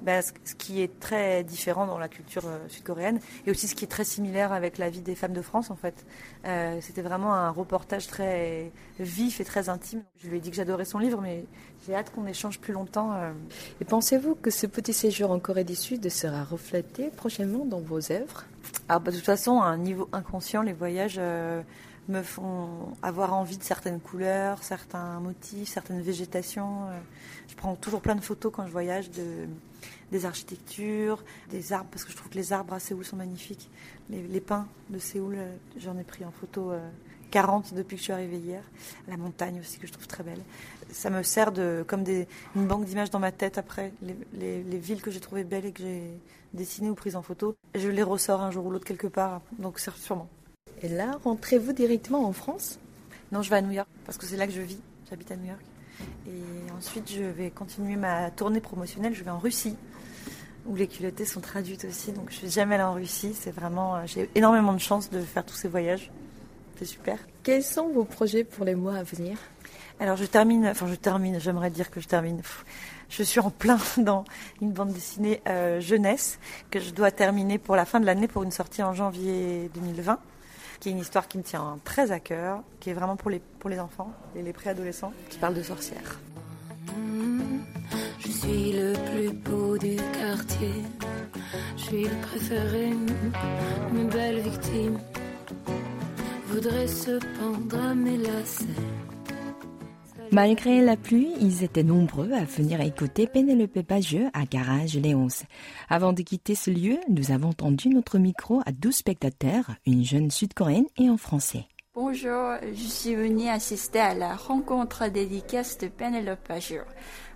ben, 0.00 0.22
ce 0.22 0.54
qui 0.54 0.80
est 0.82 1.00
très 1.00 1.42
différent 1.42 1.86
dans 1.86 1.98
la 1.98 2.08
culture 2.08 2.46
euh, 2.46 2.58
sud-coréenne 2.68 3.20
et 3.46 3.50
aussi 3.50 3.66
ce 3.66 3.74
qui 3.74 3.84
est 3.84 3.88
très 3.88 4.04
similaire 4.04 4.52
avec 4.52 4.78
la 4.78 4.90
vie 4.90 5.00
des 5.00 5.14
femmes 5.14 5.32
de 5.32 5.42
France 5.42 5.70
en 5.70 5.76
fait. 5.76 6.06
Euh, 6.46 6.78
c'était 6.80 7.02
vraiment 7.02 7.34
un 7.34 7.50
reportage 7.50 8.06
très 8.06 8.70
vif 9.00 9.40
et 9.40 9.44
très 9.44 9.68
intime. 9.68 10.02
Je 10.22 10.28
lui 10.28 10.36
ai 10.36 10.40
dit 10.40 10.50
que 10.50 10.56
j'adorais 10.56 10.84
son 10.84 10.98
livre, 10.98 11.20
mais 11.20 11.44
j'ai 11.86 11.94
hâte 11.94 12.12
qu'on 12.14 12.26
échange 12.26 12.60
plus 12.60 12.72
longtemps. 12.72 13.14
Et 13.80 13.84
pensez-vous 13.84 14.34
que 14.36 14.50
ce 14.50 14.66
petit 14.66 14.92
séjour 14.92 15.30
en 15.30 15.40
Corée 15.40 15.64
du 15.64 15.74
Sud 15.74 16.08
sera 16.08 16.44
reflété 16.44 17.10
prochainement 17.10 17.64
dans 17.64 17.80
vos 17.80 18.12
œuvres? 18.12 18.44
Alors, 18.88 19.00
bah, 19.00 19.10
de 19.10 19.16
toute 19.16 19.24
façon, 19.24 19.60
à 19.60 19.66
un 19.66 19.78
niveau 19.78 20.08
inconscient, 20.12 20.62
les 20.62 20.72
voyages 20.72 21.20
me 22.08 22.22
font 22.22 22.92
avoir 23.02 23.34
envie 23.34 23.58
de 23.58 23.62
certaines 23.62 24.00
couleurs, 24.00 24.62
certains 24.62 25.20
motifs, 25.20 25.68
certaines 25.68 26.00
végétations. 26.00 26.86
Je 27.48 27.54
prends 27.54 27.74
toujours 27.76 28.00
plein 28.00 28.14
de 28.14 28.20
photos 28.20 28.52
quand 28.54 28.66
je 28.66 28.72
voyage 28.72 29.10
de 29.10 29.46
des 30.10 30.24
architectures, 30.24 31.22
des 31.50 31.72
arbres, 31.72 31.88
parce 31.90 32.04
que 32.04 32.12
je 32.12 32.16
trouve 32.16 32.30
que 32.30 32.36
les 32.36 32.52
arbres 32.52 32.74
à 32.74 32.80
Séoul 32.80 33.04
sont 33.04 33.16
magnifiques. 33.16 33.68
Les, 34.10 34.40
pins 34.40 34.66
de 34.88 34.98
Séoul, 34.98 35.34
euh, 35.36 35.56
j'en 35.76 35.98
ai 35.98 36.04
pris 36.04 36.24
en 36.24 36.30
photo 36.30 36.72
40 37.30 37.72
euh, 37.72 37.76
depuis 37.76 37.96
que 37.96 37.98
je 37.98 38.04
suis 38.04 38.12
arrivée 38.12 38.38
hier. 38.38 38.62
La 39.06 39.16
montagne 39.16 39.60
aussi, 39.60 39.78
que 39.78 39.86
je 39.86 39.92
trouve 39.92 40.06
très 40.06 40.24
belle. 40.24 40.40
Ça 40.90 41.10
me 41.10 41.22
sert 41.22 41.52
de, 41.52 41.84
comme 41.86 42.04
une 42.56 42.66
banque 42.66 42.86
d'images 42.86 43.10
dans 43.10 43.18
ma 43.18 43.32
tête 43.32 43.58
après, 43.58 43.92
les, 44.32 44.78
villes 44.78 45.02
que 45.02 45.10
j'ai 45.10 45.20
trouvées 45.20 45.44
belles 45.44 45.66
et 45.66 45.72
que 45.72 45.82
j'ai 45.82 46.02
dessinées 46.54 46.88
ou 46.88 46.94
prises 46.94 47.16
en 47.16 47.22
photo. 47.22 47.54
Je 47.74 47.88
les 47.88 48.02
ressors 48.02 48.40
un 48.40 48.50
jour 48.50 48.64
ou 48.64 48.70
l'autre 48.70 48.86
quelque 48.86 49.08
part, 49.08 49.42
donc 49.58 49.78
sûrement. 49.78 50.28
Et 50.82 50.88
là, 50.88 51.18
rentrez-vous 51.24 51.72
directement 51.72 52.24
en 52.24 52.32
France 52.32 52.78
Non, 53.32 53.42
je 53.42 53.50
vais 53.50 53.56
à 53.56 53.62
New 53.62 53.72
York, 53.72 53.88
parce 54.04 54.18
que 54.18 54.26
c'est 54.26 54.36
là 54.36 54.46
que 54.46 54.52
je 54.52 54.60
vis. 54.60 54.80
J'habite 55.10 55.30
à 55.30 55.36
New 55.36 55.46
York. 55.46 55.60
Et 56.26 56.70
ensuite, 56.76 57.10
je 57.10 57.24
vais 57.24 57.50
continuer 57.50 57.96
ma 57.96 58.30
tournée 58.30 58.60
promotionnelle. 58.60 59.14
Je 59.14 59.24
vais 59.24 59.30
en 59.30 59.38
Russie 59.38 59.76
où 60.66 60.76
les 60.76 60.86
culottés 60.86 61.24
sont 61.24 61.40
traduites 61.40 61.84
aussi. 61.84 62.12
Donc 62.12 62.30
je 62.30 62.36
suis 62.36 62.50
jamais 62.50 62.76
allée 62.76 62.84
en 62.84 62.94
Russie. 62.94 63.34
C'est 63.34 63.50
vraiment, 63.50 63.96
euh, 63.96 64.02
j'ai 64.06 64.30
énormément 64.34 64.72
de 64.72 64.78
chance 64.78 65.10
de 65.10 65.20
faire 65.20 65.44
tous 65.44 65.54
ces 65.54 65.68
voyages. 65.68 66.10
C'est 66.78 66.84
super. 66.84 67.18
Quels 67.42 67.64
sont 67.64 67.88
vos 67.88 68.04
projets 68.04 68.44
pour 68.44 68.64
les 68.64 68.74
mois 68.74 68.96
à 68.96 69.02
venir? 69.02 69.38
Alors 69.98 70.16
je 70.16 70.26
termine, 70.26 70.66
enfin 70.66 70.86
je 70.86 70.94
termine, 70.94 71.40
j'aimerais 71.40 71.70
dire 71.70 71.90
que 71.90 72.00
je 72.00 72.06
termine. 72.06 72.40
Je 73.08 73.22
suis 73.22 73.40
en 73.40 73.50
plein 73.50 73.78
dans 73.96 74.24
une 74.60 74.70
bande 74.70 74.92
dessinée 74.92 75.40
euh, 75.48 75.80
jeunesse 75.80 76.38
que 76.70 76.78
je 76.78 76.90
dois 76.90 77.10
terminer 77.10 77.58
pour 77.58 77.74
la 77.74 77.84
fin 77.84 77.98
de 77.98 78.06
l'année 78.06 78.28
pour 78.28 78.44
une 78.44 78.52
sortie 78.52 78.82
en 78.82 78.92
janvier 78.92 79.70
2020 79.74 80.20
qui 80.80 80.88
est 80.88 80.92
une 80.92 80.98
histoire 80.98 81.28
qui 81.28 81.38
me 81.38 81.42
tient 81.42 81.78
très 81.84 82.12
à 82.12 82.20
cœur, 82.20 82.62
qui 82.80 82.90
est 82.90 82.94
vraiment 82.94 83.16
pour 83.16 83.30
les, 83.30 83.40
pour 83.58 83.70
les 83.70 83.80
enfants 83.80 84.12
et 84.36 84.42
les 84.42 84.52
préadolescents, 84.52 85.12
qui 85.28 85.38
parle 85.38 85.54
de 85.54 85.62
sorcières. 85.62 86.20
Je 88.18 88.28
suis 88.28 88.72
le 88.72 88.92
plus 89.10 89.32
beau 89.32 89.78
du 89.78 89.96
quartier. 89.96 90.72
Je 91.76 91.82
suis 91.82 92.04
le 92.04 92.20
préféré, 92.22 92.90
mes 93.92 94.04
belles 94.04 94.40
victimes 94.40 94.98
voudraient 96.48 96.88
se 96.88 97.18
pendre 97.38 97.78
à 97.78 97.94
mes 97.94 98.16
lacets. 98.16 98.64
Malgré 100.30 100.82
la 100.82 100.96
pluie, 100.96 101.32
ils 101.40 101.64
étaient 101.64 101.82
nombreux 101.82 102.32
à 102.32 102.44
venir 102.44 102.82
écouter 102.82 103.26
Pénélope 103.26 103.78
Bageux 103.78 104.28
à 104.34 104.44
Garage 104.44 104.94
Léonce. 104.96 105.44
Avant 105.88 106.12
de 106.12 106.20
quitter 106.20 106.54
ce 106.54 106.70
lieu, 106.70 106.98
nous 107.08 107.30
avons 107.30 107.54
tendu 107.54 107.88
notre 107.88 108.18
micro 108.18 108.60
à 108.66 108.72
12 108.72 108.94
spectateurs, 108.94 109.70
une 109.86 110.04
jeune 110.04 110.30
sud-coréenne 110.30 110.86
et 110.98 111.08
en 111.08 111.16
français. 111.16 111.64
Bonjour, 111.94 112.52
je 112.62 112.86
suis 112.86 113.14
venue 113.14 113.48
assister 113.48 114.00
à 114.00 114.14
la 114.14 114.36
rencontre 114.36 115.08
dédicace 115.08 115.78
de 115.78 115.88
Penelope 115.88 116.46
Pajur. 116.46 116.84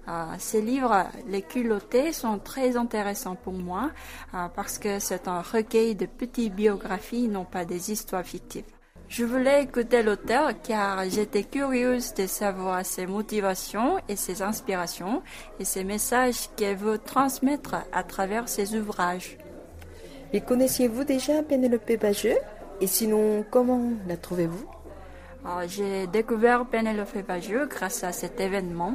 Euh, 0.08 0.26
ces 0.38 0.60
livres, 0.60 1.06
les 1.28 1.42
culottés, 1.42 2.12
sont 2.12 2.38
très 2.38 2.76
intéressants 2.76 3.36
pour 3.36 3.54
moi 3.54 3.90
euh, 4.34 4.48
parce 4.54 4.78
que 4.78 4.98
c'est 4.98 5.28
un 5.28 5.40
recueil 5.40 5.94
de 5.94 6.06
petites 6.06 6.54
biographies, 6.54 7.28
non 7.28 7.46
pas 7.46 7.64
des 7.64 7.90
histoires 7.90 8.24
fictives. 8.24 8.64
Je 9.14 9.26
voulais 9.26 9.64
écouter 9.64 10.02
l'auteur 10.02 10.52
car 10.62 11.04
j'étais 11.10 11.42
curieuse 11.42 12.14
de 12.14 12.26
savoir 12.26 12.82
ses 12.86 13.04
motivations 13.04 13.98
et 14.08 14.16
ses 14.16 14.40
inspirations 14.40 15.22
et 15.60 15.66
ses 15.66 15.84
messages 15.84 16.48
qu'elle 16.56 16.78
veut 16.78 16.96
transmettre 16.96 17.74
à 17.92 18.04
travers 18.04 18.48
ses 18.48 18.74
ouvrages. 18.74 19.36
Et 20.32 20.40
connaissiez-vous 20.40 21.04
déjà 21.04 21.42
Penelope 21.42 21.92
Bageux 22.00 22.38
et 22.80 22.86
sinon, 22.86 23.44
comment 23.50 23.90
la 24.08 24.16
trouvez-vous? 24.16 24.64
J'ai 25.66 26.06
découvert 26.06 26.64
Penelope 26.66 27.26
Bageux 27.26 27.66
grâce 27.66 28.04
à 28.04 28.12
cet 28.12 28.40
événement. 28.40 28.94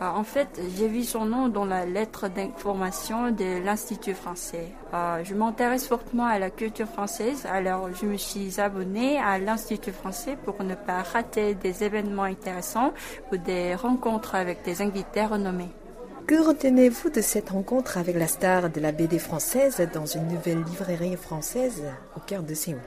en 0.00 0.24
fait, 0.24 0.60
j'ai 0.76 0.88
vu 0.88 1.04
son 1.04 1.24
nom 1.24 1.48
dans 1.48 1.64
la 1.64 1.86
lettre 1.86 2.28
d'information 2.28 3.30
de 3.30 3.64
l'Institut 3.64 4.14
français. 4.14 4.72
je 4.92 5.34
m'intéresse 5.34 5.86
fortement 5.86 6.26
à 6.26 6.38
la 6.38 6.50
culture 6.50 6.88
française, 6.88 7.46
alors 7.50 7.88
je 7.94 8.06
me 8.06 8.16
suis 8.16 8.60
abonnée 8.60 9.18
à 9.18 9.38
l'Institut 9.38 9.92
français 9.92 10.36
pour 10.44 10.62
ne 10.64 10.74
pas 10.74 11.02
rater 11.02 11.54
des 11.54 11.84
événements 11.84 12.24
intéressants 12.24 12.92
ou 13.32 13.36
des 13.36 13.74
rencontres 13.74 14.34
avec 14.34 14.64
des 14.64 14.82
invités 14.82 15.24
renommés. 15.24 15.70
Que 16.26 16.42
retenez-vous 16.42 17.10
de 17.10 17.20
cette 17.20 17.50
rencontre 17.50 17.98
avec 17.98 18.16
la 18.16 18.26
star 18.26 18.70
de 18.70 18.80
la 18.80 18.92
BD 18.92 19.18
française 19.18 19.86
dans 19.92 20.06
une 20.06 20.26
nouvelle 20.26 20.64
librairie 20.64 21.16
française 21.18 21.84
au 22.16 22.20
cœur 22.20 22.42
de 22.42 22.54
Séoul? 22.54 22.80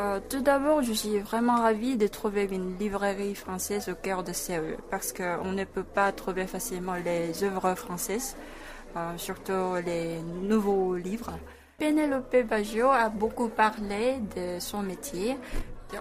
Euh, 0.00 0.18
tout 0.30 0.40
d'abord, 0.40 0.82
je 0.82 0.94
suis 0.94 1.18
vraiment 1.18 1.56
ravie 1.56 1.98
de 1.98 2.06
trouver 2.06 2.48
une 2.50 2.78
librairie 2.78 3.34
française 3.34 3.90
au 3.90 3.94
cœur 3.94 4.24
de 4.24 4.32
Séoul 4.32 4.78
parce 4.90 5.12
qu'on 5.12 5.52
ne 5.52 5.64
peut 5.64 5.84
pas 5.84 6.10
trouver 6.12 6.46
facilement 6.46 6.94
les 6.94 7.44
œuvres 7.44 7.74
françaises, 7.74 8.34
euh, 8.96 9.18
surtout 9.18 9.74
les 9.84 10.22
nouveaux 10.22 10.96
livres. 10.96 11.38
Penelope 11.76 12.46
Baggio 12.48 12.88
a 12.88 13.10
beaucoup 13.10 13.48
parlé 13.48 14.20
de 14.34 14.58
son 14.58 14.80
métier. 14.82 15.36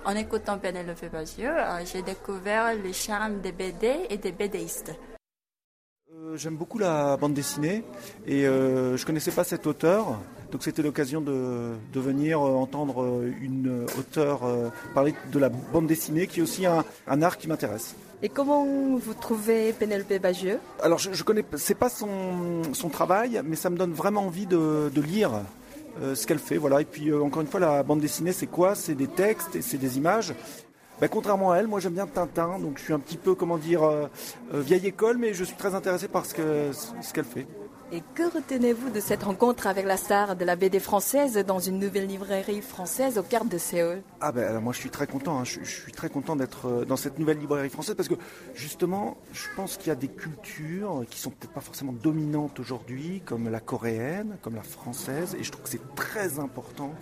En 0.05 0.15
écoutant 0.15 0.57
Penelope 0.59 1.11
Baggio, 1.11 1.49
euh, 1.49 1.81
j'ai 1.91 2.01
découvert 2.01 2.73
le 2.75 2.93
charme 2.93 3.41
des 3.41 3.51
BD 3.51 4.07
et 4.09 4.17
des 4.17 4.31
BDistes. 4.31 4.93
J'aime 6.35 6.55
beaucoup 6.55 6.79
la 6.79 7.17
bande 7.17 7.33
dessinée 7.33 7.83
et 8.25 8.43
je 8.43 8.91
ne 8.91 9.05
connaissais 9.05 9.31
pas 9.31 9.43
cet 9.43 9.67
auteur. 9.67 10.19
Donc 10.51 10.63
c'était 10.63 10.81
l'occasion 10.81 11.21
de, 11.21 11.75
venir 11.93 12.41
euh, 12.41 12.55
entendre 12.55 13.03
euh, 13.03 13.31
une 13.41 13.85
auteure 13.97 14.45
euh, 14.45 14.69
parler 14.95 15.13
de 15.31 15.37
la 15.37 15.49
bande 15.49 15.85
dessinée, 15.85 16.25
qui 16.25 16.39
est 16.39 16.43
aussi 16.43 16.65
un, 16.65 16.83
art 17.21 17.37
qui 17.37 17.47
m'intéresse. 17.47 17.95
Et 18.23 18.29
comment 18.29 18.65
vous 18.97 19.13
trouvez 19.13 19.73
Pénélope 19.73 20.19
Bagieux? 20.21 20.59
Alors 20.81 20.97
je, 20.97 21.13
je 21.13 21.23
connais, 21.23 21.45
c'est 21.55 21.75
pas 21.75 21.89
son, 21.89 22.89
travail, 22.91 23.41
mais 23.45 23.55
ça 23.55 23.69
me 23.69 23.77
donne 23.77 23.93
vraiment 23.93 24.25
envie 24.25 24.47
de, 24.47 24.89
lire 24.95 25.31
ce 26.01 26.25
qu'elle 26.25 26.39
fait. 26.39 26.57
Voilà. 26.57 26.81
Et 26.81 26.85
puis 26.85 27.13
encore 27.13 27.41
une 27.41 27.47
fois, 27.47 27.59
la 27.59 27.83
bande 27.83 28.01
dessinée, 28.01 28.33
c'est 28.33 28.47
quoi? 28.47 28.75
C'est 28.75 28.95
des 28.95 29.07
textes 29.07 29.55
et 29.55 29.61
c'est 29.61 29.77
des 29.77 29.97
images. 29.97 30.33
Ben, 31.01 31.07
contrairement 31.07 31.51
à 31.51 31.57
elle, 31.57 31.67
moi 31.67 31.79
j'aime 31.79 31.93
bien 31.93 32.07
Tintin, 32.07 32.59
donc 32.59 32.77
je 32.77 32.83
suis 32.83 32.93
un 32.93 32.99
petit 32.99 33.17
peu, 33.17 33.35
comment 33.35 33.57
dire, 33.57 33.81
vieille 34.53 34.87
école, 34.87 35.17
mais 35.17 35.33
je 35.33 35.43
suis 35.43 35.55
très 35.55 35.73
intéressé 35.73 36.07
par 36.07 36.25
ce 36.25 36.33
qu'elle 36.35 37.25
fait. 37.25 37.47
Et 37.91 38.03
que 38.13 38.21
retenez-vous 38.21 38.91
de 38.91 38.99
cette 38.99 39.23
rencontre 39.23 39.65
avec 39.65 39.83
la 39.83 39.97
star 39.97 40.35
de 40.35 40.45
la 40.45 40.55
BD 40.55 40.79
française 40.79 41.35
dans 41.39 41.57
une 41.57 41.79
nouvelle 41.79 42.05
librairie 42.05 42.61
française 42.61 43.17
au 43.17 43.23
cœur 43.23 43.45
de 43.45 43.57
Séoul? 43.57 44.03
Ah 44.21 44.31
ben 44.31 44.47
alors 44.47 44.61
moi 44.61 44.73
je 44.73 44.77
suis 44.77 44.91
très 44.91 45.07
content, 45.07 45.39
hein. 45.39 45.43
je, 45.43 45.63
suis 45.63 45.91
très 45.91 46.07
content 46.07 46.35
d'être 46.35 46.67
euh, 46.67 46.85
dans 46.85 46.97
cette 46.97 47.17
nouvelle 47.17 47.39
librairie 47.39 47.69
française 47.69 47.95
parce 47.95 48.07
que 48.07 48.13
justement 48.53 49.17
je 49.33 49.47
pense 49.55 49.77
qu'il 49.77 49.87
y 49.87 49.91
a 49.91 49.95
des 49.95 50.07
cultures 50.07 51.03
qui 51.09 51.19
sont 51.19 51.31
peut-être 51.31 51.51
pas 51.51 51.61
forcément 51.61 51.91
dominantes 51.91 52.59
aujourd'hui 52.59 53.23
comme 53.25 53.49
la 53.49 53.59
coréenne, 53.59 54.37
comme 54.43 54.53
la 54.53 54.61
française 54.61 55.35
et 55.39 55.43
je 55.43 55.51
trouve 55.51 55.63
que 55.63 55.69
c'est 55.69 55.95
très 55.95 56.37
important 56.37 56.93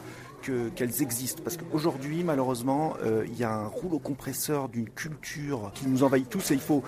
qu'elles 0.75 1.01
existent. 1.01 1.41
Parce 1.43 1.57
qu'aujourd'hui, 1.57 2.23
malheureusement, 2.23 2.95
euh, 3.03 3.25
il 3.27 3.37
y 3.37 3.43
a 3.43 3.53
un 3.53 3.67
rouleau 3.67 3.99
compresseur 3.99 4.69
d'une 4.69 4.89
culture 4.89 5.71
qui 5.73 5.87
nous 5.87 6.03
envahit 6.03 6.29
tous 6.29 6.51
et 6.51 6.53
il 6.53 6.59
faut, 6.59 6.83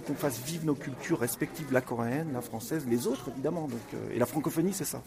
qu'on 0.00 0.14
fasse 0.14 0.40
vivre 0.44 0.64
nos 0.66 0.74
cultures 0.74 1.20
respectives, 1.20 1.72
la 1.72 1.80
coréenne, 1.80 2.32
la 2.32 2.40
française, 2.40 2.86
les 2.88 3.06
autres 3.06 3.30
évidemment. 3.30 3.68
Donc, 3.68 3.80
euh, 3.94 4.14
et 4.14 4.18
la 4.18 4.26
francophonie, 4.26 4.72
c'est 4.72 4.84
ça. 4.84 5.02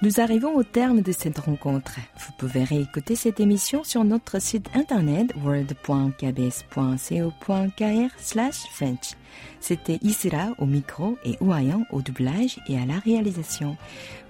Nous 0.00 0.20
arrivons 0.20 0.54
au 0.54 0.62
terme 0.62 1.02
de 1.02 1.10
cette 1.10 1.38
rencontre. 1.38 1.98
Vous 2.38 2.46
pouvez 2.46 2.62
réécouter 2.62 3.16
cette 3.16 3.40
émission 3.40 3.82
sur 3.82 4.04
notre 4.04 4.40
site 4.40 4.68
internet 4.74 5.32
world.kbs.co.kr 5.42 8.10
French. 8.70 9.14
C'était 9.58 9.98
Isra 10.02 10.50
au 10.58 10.66
micro 10.66 11.18
et 11.24 11.36
Ouayan 11.40 11.82
au 11.90 12.00
doublage 12.00 12.60
et 12.68 12.78
à 12.78 12.86
la 12.86 13.00
réalisation. 13.00 13.76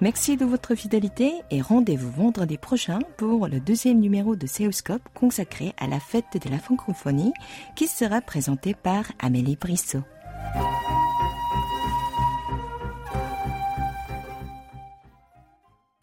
Merci 0.01 0.39
de 0.39 0.47
votre 0.47 0.75
fidélité 0.75 1.35
et 1.51 1.61
rendez-vous 1.61 2.11
vendredi 2.11 2.57
prochain 2.57 3.01
pour 3.19 3.47
le 3.47 3.61
deuxième 3.61 4.01
numéro 4.01 4.37
de 4.37 4.47
Céoscope 4.47 5.07
consacré 5.13 5.75
à 5.77 5.87
la 5.87 6.01
fête 6.01 6.43
de 6.43 6.49
la 6.49 6.59
francophonie 6.59 7.35
qui 7.77 7.89
sera 7.89 8.23
présenté 8.23 8.73
par 8.73 9.05
Amélie 9.19 9.57
Brissot. 9.57 10.03